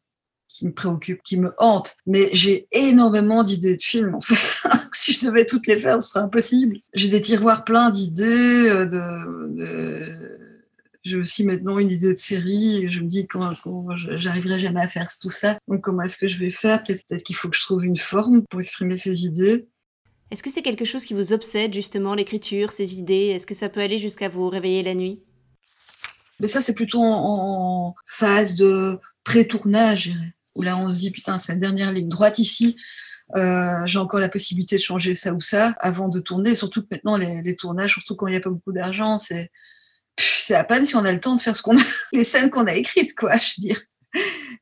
qui 0.59 0.67
me 0.67 0.73
préoccupe, 0.73 1.23
qui 1.23 1.37
me 1.39 1.53
hante. 1.59 1.97
Mais 2.07 2.31
j'ai 2.33 2.67
énormément 2.73 3.45
d'idées 3.45 3.77
de 3.77 3.83
films, 3.83 4.15
en 4.15 4.21
fait. 4.21 4.69
si 4.93 5.13
je 5.13 5.27
devais 5.27 5.47
toutes 5.47 5.67
les 5.67 5.79
faire, 5.79 6.03
ce 6.03 6.11
serait 6.11 6.25
impossible. 6.25 6.79
J'ai 6.95 7.09
des 7.09 7.21
tiroirs 7.21 7.65
pleins 7.65 7.91
d'idées, 7.91 8.69
de, 8.69 9.49
de 9.51 10.35
j'ai 11.05 11.17
aussi 11.17 11.45
maintenant 11.45 11.79
une 11.79 11.91
idée 11.91 12.15
de 12.15 12.19
série 12.19 12.85
et 12.85 12.89
je 12.89 13.01
me 13.01 13.07
dis 13.07 13.27
quand, 13.27 13.53
j'arriverai 14.17 14.59
jamais 14.59 14.81
à 14.81 14.89
faire 14.89 15.09
tout 15.21 15.31
ça. 15.31 15.59
Donc 15.69 15.83
comment 15.83 16.03
est-ce 16.03 16.17
que 16.17 16.27
je 16.27 16.39
vais 16.39 16.51
faire? 16.51 16.83
Peut-être 16.83 17.05
peut 17.07 17.17
qu'il 17.17 17.37
faut 17.37 17.49
que 17.51 17.57
je 17.57 17.63
trouve 17.63 17.85
une 17.85 17.99
forme 17.99 18.43
pour 18.49 18.61
exprimer 18.61 18.97
ces 18.97 19.25
idées. 19.25 19.67
Est-ce 20.31 20.43
que 20.43 20.51
c'est 20.51 20.63
quelque 20.63 20.87
chose 20.87 21.05
qui 21.05 21.13
vous 21.13 21.35
obsède 21.35 21.75
justement 21.75 22.15
l'écriture, 22.15 22.73
ces 22.73 22.99
idées? 22.99 23.29
Est-ce 23.35 23.47
que 23.47 23.55
ça 23.55 23.69
peut 23.69 23.81
aller 23.81 23.99
jusqu'à 23.99 24.31
vous 24.31 24.49
réveiller 24.49 24.83
la 24.83 24.95
nuit? 24.95 25.21
Mais 26.41 26.49
ça 26.49 26.63
c'est 26.63 26.75
plutôt 26.75 27.03
en, 27.03 27.95
phase 28.07 28.57
de 28.57 28.99
pré-tournage, 29.25 30.13
où 30.55 30.63
là 30.63 30.77
on 30.77 30.91
se 30.91 30.99
dit 30.99 31.11
putain 31.11 31.39
c'est 31.39 31.53
la 31.53 31.59
dernière 31.59 31.93
ligne 31.93 32.09
droite 32.09 32.39
ici. 32.39 32.77
Euh, 33.37 33.87
j'ai 33.87 33.99
encore 33.99 34.21
la 34.21 34.29
possibilité 34.29 34.77
de 34.77 34.83
changer 34.83 35.15
ça 35.15 35.33
ou 35.33 35.41
ça 35.41 35.75
avant 35.81 36.09
de 36.09 36.21
tourner. 36.21 36.55
Surtout 36.55 36.83
que 36.83 36.89
maintenant, 36.91 37.17
les, 37.17 37.57
tournages, 37.57 37.95
surtout 37.95 38.17
quand 38.17 38.27
il 38.27 38.33
n'y 38.33 38.37
a 38.37 38.41
pas 38.41 38.51
beaucoup 38.51 38.73
d'argent, 38.73 39.19
c'est 39.19 39.51
c'est 40.19 40.55
à 40.55 40.63
peine 40.63 40.85
si 40.85 40.95
on 40.95 41.05
a 41.05 41.11
le 41.11 41.21
temps 41.21 41.35
de 41.35 41.41
faire 41.41 41.57
ce 41.57 41.63
qu'on 41.63 41.77
a, 41.77 41.83
les 42.13 42.23
scènes 42.23 42.51
qu'on 42.51 42.67
a 42.67 42.75
écrites, 42.75 43.15
quoi, 43.17 43.35
je 43.37 43.55
veux 43.57 43.69
dire. 43.69 43.81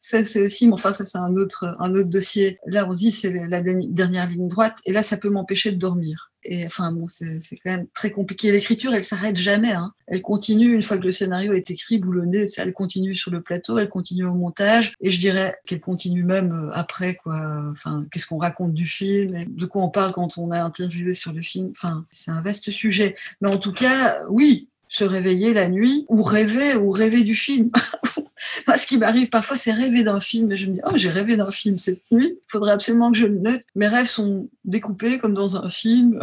Ça, 0.04 0.24
c'est 0.24 0.42
aussi, 0.42 0.66
mais 0.66 0.72
enfin, 0.72 0.92
ça, 0.92 1.04
c'est 1.04 1.18
un 1.18 1.36
autre, 1.36 1.76
un 1.78 1.94
autre 1.94 2.08
dossier. 2.08 2.58
Là, 2.66 2.88
on 2.88 2.92
se 2.92 2.98
dit, 2.98 3.12
c'est 3.12 3.30
la 3.30 3.60
dernière 3.60 4.28
ligne 4.28 4.48
droite, 4.48 4.78
et 4.84 4.92
là, 4.92 5.00
ça 5.04 5.16
peut 5.16 5.30
m'empêcher 5.30 5.70
de 5.70 5.76
dormir. 5.76 6.32
Et 6.42 6.66
enfin, 6.66 6.90
bon, 6.90 7.06
c'est 7.06 7.38
quand 7.62 7.70
même 7.70 7.86
très 7.94 8.10
compliqué. 8.10 8.50
L'écriture, 8.50 8.92
elle 8.92 9.04
s'arrête 9.04 9.36
jamais. 9.36 9.70
Hein. 9.70 9.92
Elle 10.08 10.20
continue 10.20 10.74
une 10.74 10.82
fois 10.82 10.98
que 10.98 11.04
le 11.04 11.12
scénario 11.12 11.52
est 11.52 11.70
écrit, 11.70 11.98
boulonné. 11.98 12.48
Elle 12.58 12.72
continue 12.72 13.14
sur 13.14 13.30
le 13.30 13.42
plateau, 13.42 13.78
elle 13.78 13.88
continue 13.88 14.24
au 14.24 14.34
montage, 14.34 14.94
et 15.00 15.12
je 15.12 15.20
dirais 15.20 15.54
qu'elle 15.66 15.80
continue 15.80 16.24
même 16.24 16.50
euh, 16.50 16.72
après, 16.72 17.14
quoi. 17.14 17.70
Enfin, 17.70 18.04
qu'est-ce 18.10 18.26
qu'on 18.26 18.38
raconte 18.38 18.74
du 18.74 18.88
film, 18.88 19.44
de 19.46 19.66
quoi 19.66 19.82
on 19.82 19.88
parle 19.88 20.10
quand 20.10 20.36
on 20.36 20.50
a 20.50 20.64
interviewé 20.64 21.14
sur 21.14 21.32
le 21.32 21.42
film. 21.42 21.70
Enfin, 21.76 22.04
c'est 22.10 22.32
un 22.32 22.42
vaste 22.42 22.72
sujet. 22.72 23.14
Mais 23.40 23.50
en 23.50 23.58
tout 23.58 23.72
cas, 23.72 24.20
oui, 24.28 24.68
se 24.88 25.04
réveiller 25.04 25.54
la 25.54 25.68
nuit 25.68 26.06
ou 26.08 26.24
rêver 26.24 26.74
ou 26.74 26.90
rêver 26.90 27.22
du 27.22 27.36
film. 27.36 27.70
ce 28.76 28.86
qui 28.86 28.98
m'arrive 28.98 29.28
parfois, 29.28 29.56
c'est 29.56 29.72
rêver 29.72 30.02
d'un 30.02 30.20
film. 30.20 30.50
Et 30.52 30.56
je 30.56 30.66
me 30.66 30.74
dis, 30.74 30.80
oh, 30.84 30.92
j'ai 30.96 31.10
rêvé 31.10 31.36
d'un 31.36 31.50
film 31.50 31.78
cette 31.78 32.02
nuit. 32.10 32.32
Il 32.32 32.50
faudrait 32.50 32.72
absolument 32.72 33.12
que 33.12 33.18
je 33.18 33.26
le 33.26 33.38
note. 33.38 33.62
Mes 33.74 33.88
rêves 33.88 34.08
sont 34.08 34.48
découpés 34.64 35.18
comme 35.18 35.34
dans 35.34 35.56
un 35.56 35.68
film. 35.68 36.20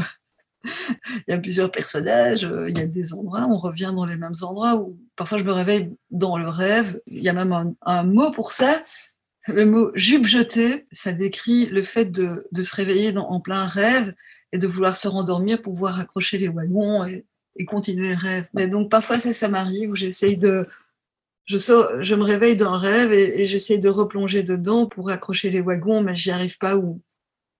il 0.65 1.23
y 1.29 1.33
a 1.33 1.39
plusieurs 1.39 1.71
personnages, 1.71 2.47
il 2.67 2.77
y 2.77 2.81
a 2.81 2.85
des 2.85 3.13
endroits, 3.13 3.47
on 3.49 3.57
revient 3.57 3.93
dans 3.95 4.05
les 4.05 4.17
mêmes 4.17 4.33
endroits 4.41 4.75
où 4.75 4.97
parfois 5.15 5.37
je 5.37 5.43
me 5.43 5.53
réveille 5.53 5.89
dans 6.11 6.37
le 6.37 6.49
rêve. 6.49 6.99
Il 7.07 7.23
y 7.23 7.29
a 7.29 7.33
même 7.33 7.75
un, 7.81 8.03
mot 8.03 8.31
pour 8.31 8.51
ça. 8.51 8.83
Le 9.47 9.65
mot 9.65 9.91
jetée, 9.95 10.85
ça 10.91 11.13
décrit 11.13 11.67
le 11.67 11.81
fait 11.81 12.05
de, 12.05 12.45
se 12.61 12.75
réveiller 12.75 13.17
en 13.17 13.39
plein 13.39 13.65
rêve 13.65 14.13
et 14.51 14.57
de 14.57 14.67
vouloir 14.67 14.97
se 14.97 15.07
rendormir 15.07 15.61
pour 15.61 15.73
pouvoir 15.73 15.99
accrocher 15.99 16.37
les 16.37 16.49
wagons 16.49 17.05
et, 17.05 17.23
et 17.55 17.65
continuer 17.65 18.09
le 18.09 18.17
rêve. 18.17 18.49
Mais 18.53 18.67
donc 18.67 18.89
parfois 18.91 19.17
ça, 19.17 19.33
ça 19.33 19.47
m'arrive 19.47 19.91
où 19.91 19.95
j'essaye 19.95 20.37
de, 20.37 20.67
je, 21.49 21.57
je 22.01 22.15
me 22.15 22.23
réveille 22.23 22.55
d'un 22.55 22.77
rêve 22.77 23.11
et, 23.11 23.47
j'essaie 23.47 23.79
de 23.79 23.89
replonger 23.89 24.43
dedans 24.43 24.85
pour 24.85 25.09
accrocher 25.09 25.49
les 25.49 25.61
wagons, 25.61 26.03
mais 26.03 26.15
j'y 26.15 26.29
arrive 26.29 26.57
pas. 26.59 26.77
Ou... 26.77 27.01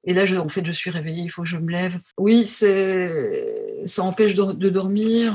Et 0.03 0.13
là, 0.13 0.27
je, 0.27 0.35
en 0.35 0.47
fait, 0.47 0.63
je 0.63 0.71
suis 0.71 0.91
réveillée, 0.91 1.23
il 1.23 1.29
faut 1.29 1.41
que 1.41 1.47
je 1.47 1.57
me 1.57 1.71
lève. 1.71 1.99
Oui, 2.17 2.45
ça 2.45 4.03
empêche 4.03 4.35
de, 4.35 4.69
dormir. 4.69 5.33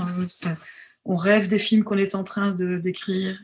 on 1.05 1.17
rêve 1.17 1.49
des 1.49 1.59
films 1.59 1.83
qu'on 1.83 1.99
est 1.99 2.15
en 2.15 2.23
train 2.23 2.53
d'écrire, 2.53 3.43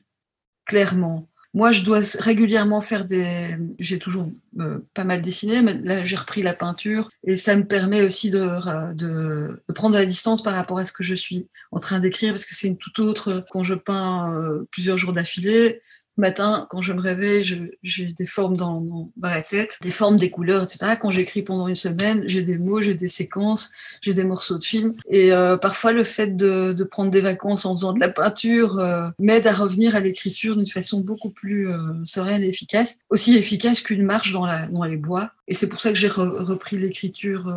clairement. 0.64 1.26
Moi, 1.52 1.72
je 1.72 1.82
dois 1.82 2.00
régulièrement 2.18 2.80
faire 2.80 3.04
des. 3.04 3.56
J'ai 3.80 3.98
toujours 3.98 4.30
euh, 4.60 4.78
pas 4.94 5.02
mal 5.04 5.20
dessiné, 5.20 5.62
mais 5.62 5.74
là, 5.74 6.04
j'ai 6.04 6.16
repris 6.16 6.42
la 6.42 6.54
peinture 6.54 7.10
et 7.24 7.34
ça 7.34 7.56
me 7.56 7.64
permet 7.64 8.02
aussi 8.02 8.30
de, 8.30 9.72
prendre 9.74 9.96
la 9.96 10.06
distance 10.06 10.42
par 10.42 10.54
rapport 10.54 10.78
à 10.78 10.84
ce 10.84 10.92
que 10.92 11.02
je 11.02 11.14
suis 11.14 11.46
en 11.72 11.80
train 11.80 11.98
d'écrire 11.98 12.32
parce 12.32 12.44
que 12.44 12.54
c'est 12.54 12.68
une 12.68 12.76
toute 12.76 13.00
autre 13.00 13.44
quand 13.50 13.64
je 13.64 13.74
peins 13.74 14.32
euh, 14.34 14.64
plusieurs 14.70 14.96
jours 14.96 15.12
d'affilée 15.12 15.80
matin, 16.20 16.66
quand 16.70 16.82
je 16.82 16.92
me 16.92 17.00
réveille, 17.00 17.44
j'ai 17.82 18.12
des 18.12 18.26
formes 18.26 18.56
dans, 18.56 19.10
la 19.20 19.42
tête, 19.42 19.78
des 19.82 19.90
formes, 19.90 20.18
des 20.18 20.30
couleurs, 20.30 20.62
etc. 20.62 20.96
Quand 21.00 21.10
j'écris 21.10 21.42
pendant 21.42 21.68
une 21.68 21.74
semaine, 21.74 22.22
j'ai 22.26 22.42
des 22.42 22.58
mots, 22.58 22.80
j'ai 22.80 22.94
des 22.94 23.08
séquences, 23.08 23.70
j'ai 24.00 24.14
des 24.14 24.24
morceaux 24.24 24.58
de 24.58 24.62
films. 24.62 24.94
Et 25.08 25.32
euh, 25.32 25.56
parfois, 25.56 25.92
le 25.92 26.04
fait 26.04 26.36
de, 26.36 26.84
prendre 26.84 27.10
des 27.10 27.20
vacances 27.20 27.66
en 27.66 27.74
faisant 27.74 27.92
de 27.92 28.00
la 28.00 28.08
peinture 28.08 28.78
euh, 28.78 29.08
m'aide 29.18 29.46
à 29.46 29.52
revenir 29.52 29.94
à 29.94 30.00
l'écriture 30.00 30.56
d'une 30.56 30.66
façon 30.66 31.00
beaucoup 31.00 31.30
plus 31.30 31.68
euh, 31.68 31.76
sereine 32.04 32.42
et 32.42 32.48
efficace, 32.48 32.98
aussi 33.10 33.36
efficace 33.36 33.80
qu'une 33.80 34.02
marche 34.02 34.32
dans 34.32 34.84
les 34.84 34.96
bois. 34.96 35.30
Et 35.48 35.54
c'est 35.54 35.68
pour 35.68 35.80
ça 35.80 35.90
que 35.90 35.98
j'ai 35.98 36.08
repris 36.08 36.78
l'écriture 36.78 37.52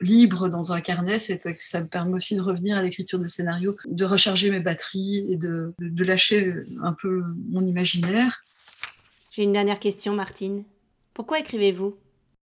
libre 0.00 0.48
dans 0.48 0.72
un 0.72 0.80
carnet, 0.80 1.18
c'est 1.18 1.38
que 1.38 1.50
ça 1.58 1.80
me 1.80 1.86
permet 1.86 2.14
aussi 2.14 2.36
de 2.36 2.42
revenir 2.42 2.76
à 2.76 2.82
l'écriture 2.82 3.18
de 3.18 3.28
scénario, 3.28 3.76
de 3.86 4.04
recharger 4.04 4.50
mes 4.50 4.60
batteries 4.60 5.26
et 5.30 5.36
de, 5.36 5.72
de 5.78 6.04
lâcher 6.04 6.52
un 6.82 6.92
peu 6.92 7.22
mon 7.50 7.64
imaginaire. 7.64 8.42
J'ai 9.30 9.42
une 9.42 9.52
dernière 9.52 9.78
question, 9.78 10.14
Martine. 10.14 10.64
Pourquoi 11.14 11.38
écrivez-vous? 11.40 11.96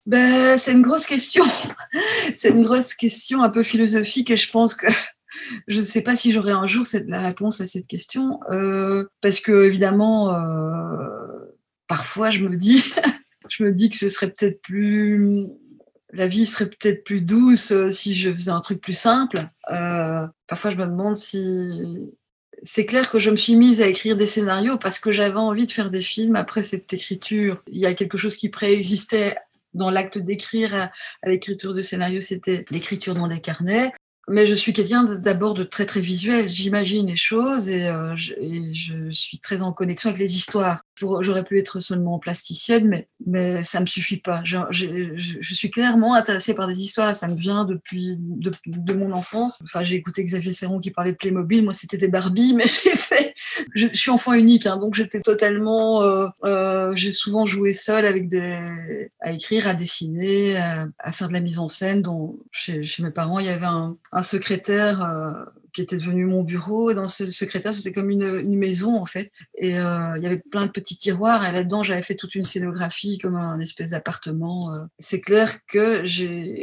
Ben, 0.06 0.58
C'est 0.58 0.72
une 0.72 0.82
grosse 0.82 1.06
question. 1.06 1.44
c'est 2.36 2.50
une 2.50 2.64
grosse 2.64 2.94
question 2.94 3.44
un 3.44 3.50
peu 3.50 3.64
philosophique 3.64 4.32
et 4.32 4.38
je 4.38 4.52
pense 4.52 4.76
que 4.76 4.88
je 5.68 5.80
ne 5.80 5.86
sais 5.86 6.02
pas 6.02 6.16
si 6.16 6.32
j'aurai 6.32 6.52
un 6.52 6.68
jour 6.68 6.86
cette, 6.86 7.08
la 7.08 7.22
réponse 7.22 7.62
à 7.62 7.68
cette 7.68 7.88
question. 7.88 8.40
Euh, 8.52 9.06
parce 9.22 9.40
que, 9.40 9.66
évidemment, 9.66 10.34
euh, 10.34 11.46
parfois 11.88 12.30
je 12.32 12.40
me 12.40 12.56
dis, 12.56 12.84
je 13.50 13.64
me 13.64 13.72
dis 13.72 13.90
que 13.90 13.98
ce 13.98 14.10
serait 14.10 14.32
peut-être 14.32 14.62
plus 14.62 15.48
la 16.16 16.28
vie 16.28 16.46
serait 16.46 16.70
peut-être 16.70 17.04
plus 17.04 17.22
douce 17.22 17.72
euh, 17.72 17.92
si 17.92 18.16
je 18.16 18.32
faisais 18.32 18.52
un 18.52 18.62
truc 18.62 18.82
plus 18.82 18.98
simple. 18.98 19.46
Euh, 19.72 20.26
parfois, 20.48 20.72
je 20.72 20.78
me 20.78 20.86
demande 20.86 21.18
si 21.18 22.14
c'est 22.64 22.86
clair 22.86 23.10
que 23.10 23.20
je 23.20 23.30
me 23.30 23.36
suis 23.36 23.56
mise 23.56 23.82
à 23.82 23.88
écrire 23.88 24.16
des 24.16 24.28
scénarios 24.28 24.78
parce 24.78 25.00
que 25.00 25.12
j'avais 25.12 25.38
envie 25.38 25.66
de 25.66 25.72
faire 25.72 25.92
des 25.92 26.02
films 26.02 26.36
après 26.36 26.64
cette 26.64 26.92
écriture. 26.94 27.62
Il 27.68 27.80
y 27.80 27.86
a 27.86 27.94
quelque 27.94 28.18
chose 28.18 28.38
qui 28.38 28.50
préexistait 28.50 29.36
dans 29.74 29.92
l'acte 29.92 30.18
d'écrire 30.18 30.74
à, 30.74 31.30
l'écriture 31.30 31.74
de 31.74 31.82
scénario, 31.82 32.22
c'était 32.22 32.66
l'écriture 32.72 33.14
dans 33.14 33.28
des 33.28 33.42
carnets 33.42 33.92
mais 34.28 34.48
je 34.48 34.56
suis 34.56 34.74
quelqu'un 34.74 35.04
d'abord 35.04 35.54
de 35.54 35.64
très 35.64 35.86
très 35.86 36.02
visuel. 36.02 36.50
J'imagine 36.50 37.08
les 37.08 37.16
choses 37.16 37.70
et, 37.70 37.88
euh, 37.88 38.16
je, 38.16 38.34
et, 38.34 38.74
je, 38.74 39.12
suis 39.12 39.40
très 39.40 39.62
en 39.62 39.72
connexion 39.72 40.10
avec 40.10 40.20
les 40.20 40.36
histoires. 40.36 40.82
J'aurais 40.96 41.44
pu 41.44 41.60
être 41.60 41.80
seulement 41.80 42.18
plasticienne, 42.18 43.04
mais 43.26 43.64
ça 43.64 43.82
me 43.82 43.86
suffit 43.86 44.18
pas. 44.18 44.42
Je, 44.44 44.58
suis 45.42 45.70
clairement 45.70 46.16
intéressée 46.16 46.56
par 46.56 46.68
des 46.68 46.82
histoires. 46.82 47.16
Ça 47.16 47.28
me 47.28 47.36
vient 47.36 47.66
depuis 47.66 48.18
de, 48.18 48.52
de 48.66 48.94
mon 48.94 49.12
enfance. 49.12 49.62
Enfin, 49.64 49.84
j'ai 49.84 49.96
écouté 49.96 50.24
Xavier 50.24 50.54
Serron 50.54 50.80
qui 50.80 50.92
parlait 50.92 51.12
de 51.12 51.18
Playmobil. 51.18 51.64
Moi, 51.64 51.74
c'était 51.74 51.98
des 51.98 52.08
Barbie, 52.08 52.54
mais 52.58 52.66
j'ai 52.66 52.96
fait. 52.96 53.35
Je, 53.74 53.88
suis 53.94 54.12
enfant 54.12 54.34
unique, 54.34 54.66
hein, 54.66 54.78
donc 54.78 54.96
j'étais 54.96 55.22
totalement. 55.22 56.04
Euh, 56.04 56.28
euh, 56.44 56.96
j'ai 56.96 57.12
souvent 57.12 57.46
joué 57.46 57.74
seule 57.74 58.06
avec 58.06 58.28
des 58.28 59.10
à 59.22 59.32
écrire, 59.32 59.68
à 59.68 59.74
dessiner, 59.74 60.58
à, 60.58 61.12
faire 61.12 61.28
de 61.28 61.34
la 61.34 61.40
mise 61.40 61.60
en 61.60 61.68
scène. 61.68 62.02
Dont 62.02 62.38
chez, 62.52 62.84
chez 62.86 63.04
mes 63.04 63.12
parents, 63.12 63.40
il 63.40 63.46
y 63.46 63.50
avait 63.50 63.66
un 63.66 63.98
un 64.12 64.24
secrétaire 64.24 65.04
euh, 65.04 65.46
qui 65.76 65.82
était 65.82 65.98
devenu 65.98 66.26
mon 66.26 66.42
bureau. 66.42 66.94
Dans 66.94 67.10
ce 67.10 67.30
secrétaire, 67.30 67.74
c'était 67.74 67.92
comme 67.92 68.10
une, 68.10 68.56
maison, 68.58 68.96
en 68.96 69.06
fait. 69.06 69.32
Et 69.58 69.78
euh, 69.78 70.18
il 70.18 70.24
y 70.24 70.26
avait 70.26 70.42
plein 70.50 70.66
de 70.66 70.72
petits 70.72 70.96
tiroirs. 70.96 71.46
Et 71.48 71.52
là-dedans, 71.52 71.84
j'avais 71.84 72.02
fait 72.02 72.16
toute 72.16 72.34
une 72.34 72.46
scénographie, 72.46 73.18
comme 73.18 73.36
un 73.36 73.60
espèce 73.60 73.90
d'appartement. 73.90 74.74
Euh. 74.74 74.80
C'est 75.00 75.20
clair 75.20 75.60
que 75.68 76.04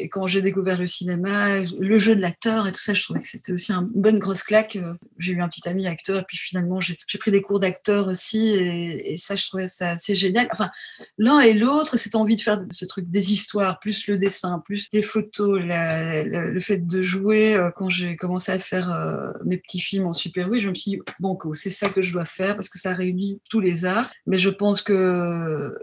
quand 0.08 0.26
j'ai 0.26 0.40
découvert 0.40 0.78
le 0.78 0.86
cinéma, 0.86 1.60
le 1.78 1.98
jeu 1.98 2.16
de 2.16 2.22
l'acteur 2.22 2.66
et 2.66 2.72
tout 2.72 2.80
ça, 2.80 2.94
je 2.94 3.02
trouvais 3.02 3.20
que 3.20 3.26
c'était 3.26 3.52
aussi 3.52 3.72
une 3.72 3.90
bonne 3.94 4.18
grosse 4.18 4.42
claque. 4.42 4.78
J'ai 5.18 5.32
eu 5.32 5.42
un 5.42 5.48
petit 5.48 5.68
ami 5.68 5.86
acteur, 5.86 6.20
et 6.20 6.24
puis 6.26 6.38
finalement, 6.38 6.80
j'ai 6.80 6.96
pris 7.18 7.30
des 7.30 7.42
cours 7.42 7.60
d'acteur 7.60 8.06
aussi. 8.06 8.54
Et, 8.54 9.16
ça, 9.18 9.36
je 9.36 9.46
trouvais 9.46 9.68
ça 9.68 9.90
assez 9.90 10.16
génial. 10.16 10.48
Enfin, 10.52 10.70
l'un 11.18 11.40
et 11.40 11.52
l'autre, 11.52 11.98
cette 11.98 12.14
envie 12.14 12.36
de 12.36 12.40
faire 12.40 12.64
ce 12.70 12.86
truc 12.86 13.10
des 13.10 13.34
histoires, 13.34 13.78
plus 13.78 14.06
le 14.06 14.16
dessin, 14.16 14.62
plus 14.64 14.88
les 14.94 15.02
photos, 15.02 15.60
le 15.62 16.60
fait 16.60 16.86
de 16.86 17.02
jouer 17.02 17.54
euh, 17.54 17.70
quand 17.76 17.90
j'ai 17.90 18.16
commencé 18.16 18.50
à 18.50 18.58
faire 18.58 19.01
euh, 19.02 19.32
mes 19.44 19.58
petits 19.58 19.80
films 19.80 20.06
en 20.06 20.12
super 20.12 20.48
oui, 20.48 20.60
je 20.60 20.68
me 20.68 20.74
suis 20.74 20.92
dit, 20.92 21.00
bon, 21.20 21.38
c'est 21.54 21.70
ça 21.70 21.88
que 21.88 22.02
je 22.02 22.12
dois 22.12 22.24
faire 22.24 22.54
parce 22.54 22.68
que 22.68 22.78
ça 22.78 22.94
réunit 22.94 23.40
tous 23.50 23.60
les 23.60 23.84
arts. 23.84 24.10
Mais 24.26 24.38
je 24.38 24.50
pense 24.50 24.82
que 24.82 25.76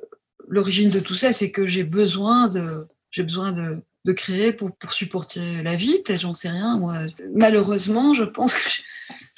l'origine 0.47 0.89
de 0.89 0.99
tout 0.99 1.15
ça, 1.15 1.33
c'est 1.33 1.51
que 1.51 1.65
j'ai 1.65 1.83
besoin 1.83 2.47
de, 2.47 2.85
j'ai 3.11 3.23
besoin 3.23 3.51
de, 3.51 3.81
de 4.05 4.11
créer 4.13 4.53
pour, 4.53 4.75
pour 4.77 4.93
supporter 4.93 5.61
la 5.63 5.75
vie, 5.75 6.01
peut-être, 6.03 6.21
j'en 6.21 6.33
sais 6.33 6.49
rien. 6.49 6.77
Moi, 6.77 6.95
malheureusement, 7.33 8.13
je 8.13 8.23
pense 8.23 8.53
que 8.53 8.69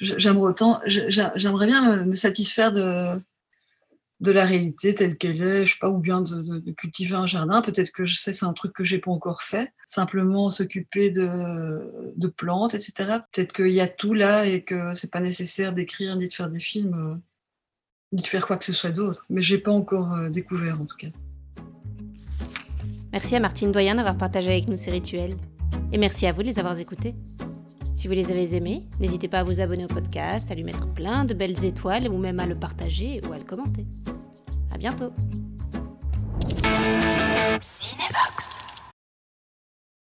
j'aimerais 0.00 0.50
autant, 0.50 0.80
j'aimerais 0.86 1.66
bien 1.66 2.04
me 2.04 2.14
satisfaire 2.14 2.72
de, 2.72 3.20
de 4.22 4.30
la 4.30 4.46
réalité 4.46 4.94
telle 4.94 5.18
qu'elle 5.18 5.42
est, 5.42 5.66
je 5.66 5.72
sais 5.72 5.78
pas, 5.80 5.90
ou 5.90 5.98
bien 5.98 6.22
de, 6.22 6.70
cultiver 6.72 7.16
un 7.16 7.26
jardin. 7.26 7.60
Peut-être 7.60 7.90
que 7.90 8.06
je 8.06 8.16
sais, 8.16 8.32
c'est 8.32 8.46
un 8.46 8.52
truc 8.52 8.72
que 8.72 8.84
j'ai 8.84 8.98
pas 8.98 9.10
encore 9.10 9.42
fait. 9.42 9.72
Simplement 9.84 10.50
s'occuper 10.50 11.10
de, 11.10 12.26
plantes, 12.36 12.74
etc. 12.74 13.18
Peut-être 13.32 13.52
qu'il 13.52 13.72
y 13.72 13.80
a 13.80 13.88
tout 13.88 14.14
là 14.14 14.46
et 14.46 14.62
que 14.62 14.94
c'est 14.94 15.10
pas 15.10 15.20
nécessaire 15.20 15.74
d'écrire 15.74 16.16
ni 16.16 16.28
de 16.28 16.32
faire 16.32 16.48
des 16.48 16.60
films, 16.60 16.94
euh, 16.94 17.18
ni 18.12 18.22
de 18.22 18.26
faire 18.26 18.46
quoi 18.46 18.56
que 18.56 18.64
ce 18.64 18.72
soit 18.72 18.92
d'autre. 18.92 19.26
Mais 19.28 19.42
j'ai 19.42 19.58
pas 19.58 19.72
encore 19.72 20.14
euh, 20.14 20.30
découvert 20.30 20.80
en 20.80 20.84
tout 20.84 20.96
cas. 20.96 21.08
Merci 23.12 23.34
à 23.34 23.40
Martine 23.40 23.72
Doyen 23.72 23.96
d'avoir 23.96 24.16
partagé 24.16 24.48
avec 24.48 24.68
nous 24.68 24.76
ces 24.76 24.92
rituels. 24.92 25.36
Et 25.92 25.98
merci 25.98 26.26
à 26.26 26.32
vous 26.32 26.42
de 26.42 26.46
les 26.46 26.58
avoir 26.60 26.78
écoutés. 26.78 27.14
Si 27.94 28.08
vous 28.08 28.14
les 28.14 28.30
avez 28.30 28.54
aimés, 28.54 28.88
n'hésitez 29.00 29.28
pas 29.28 29.40
à 29.40 29.44
vous 29.44 29.60
abonner 29.60 29.84
au 29.84 29.88
podcast, 29.88 30.50
à 30.50 30.54
lui 30.54 30.64
mettre 30.64 30.86
plein 30.92 31.24
de 31.24 31.34
belles 31.34 31.64
étoiles 31.64 32.08
ou 32.08 32.16
même 32.16 32.40
à 32.40 32.46
le 32.46 32.54
partager 32.54 33.20
ou 33.28 33.32
à 33.32 33.38
le 33.38 33.44
commenter. 33.44 33.86
À 34.70 34.78
bientôt. 34.78 35.12
Cinéma. 37.60 38.22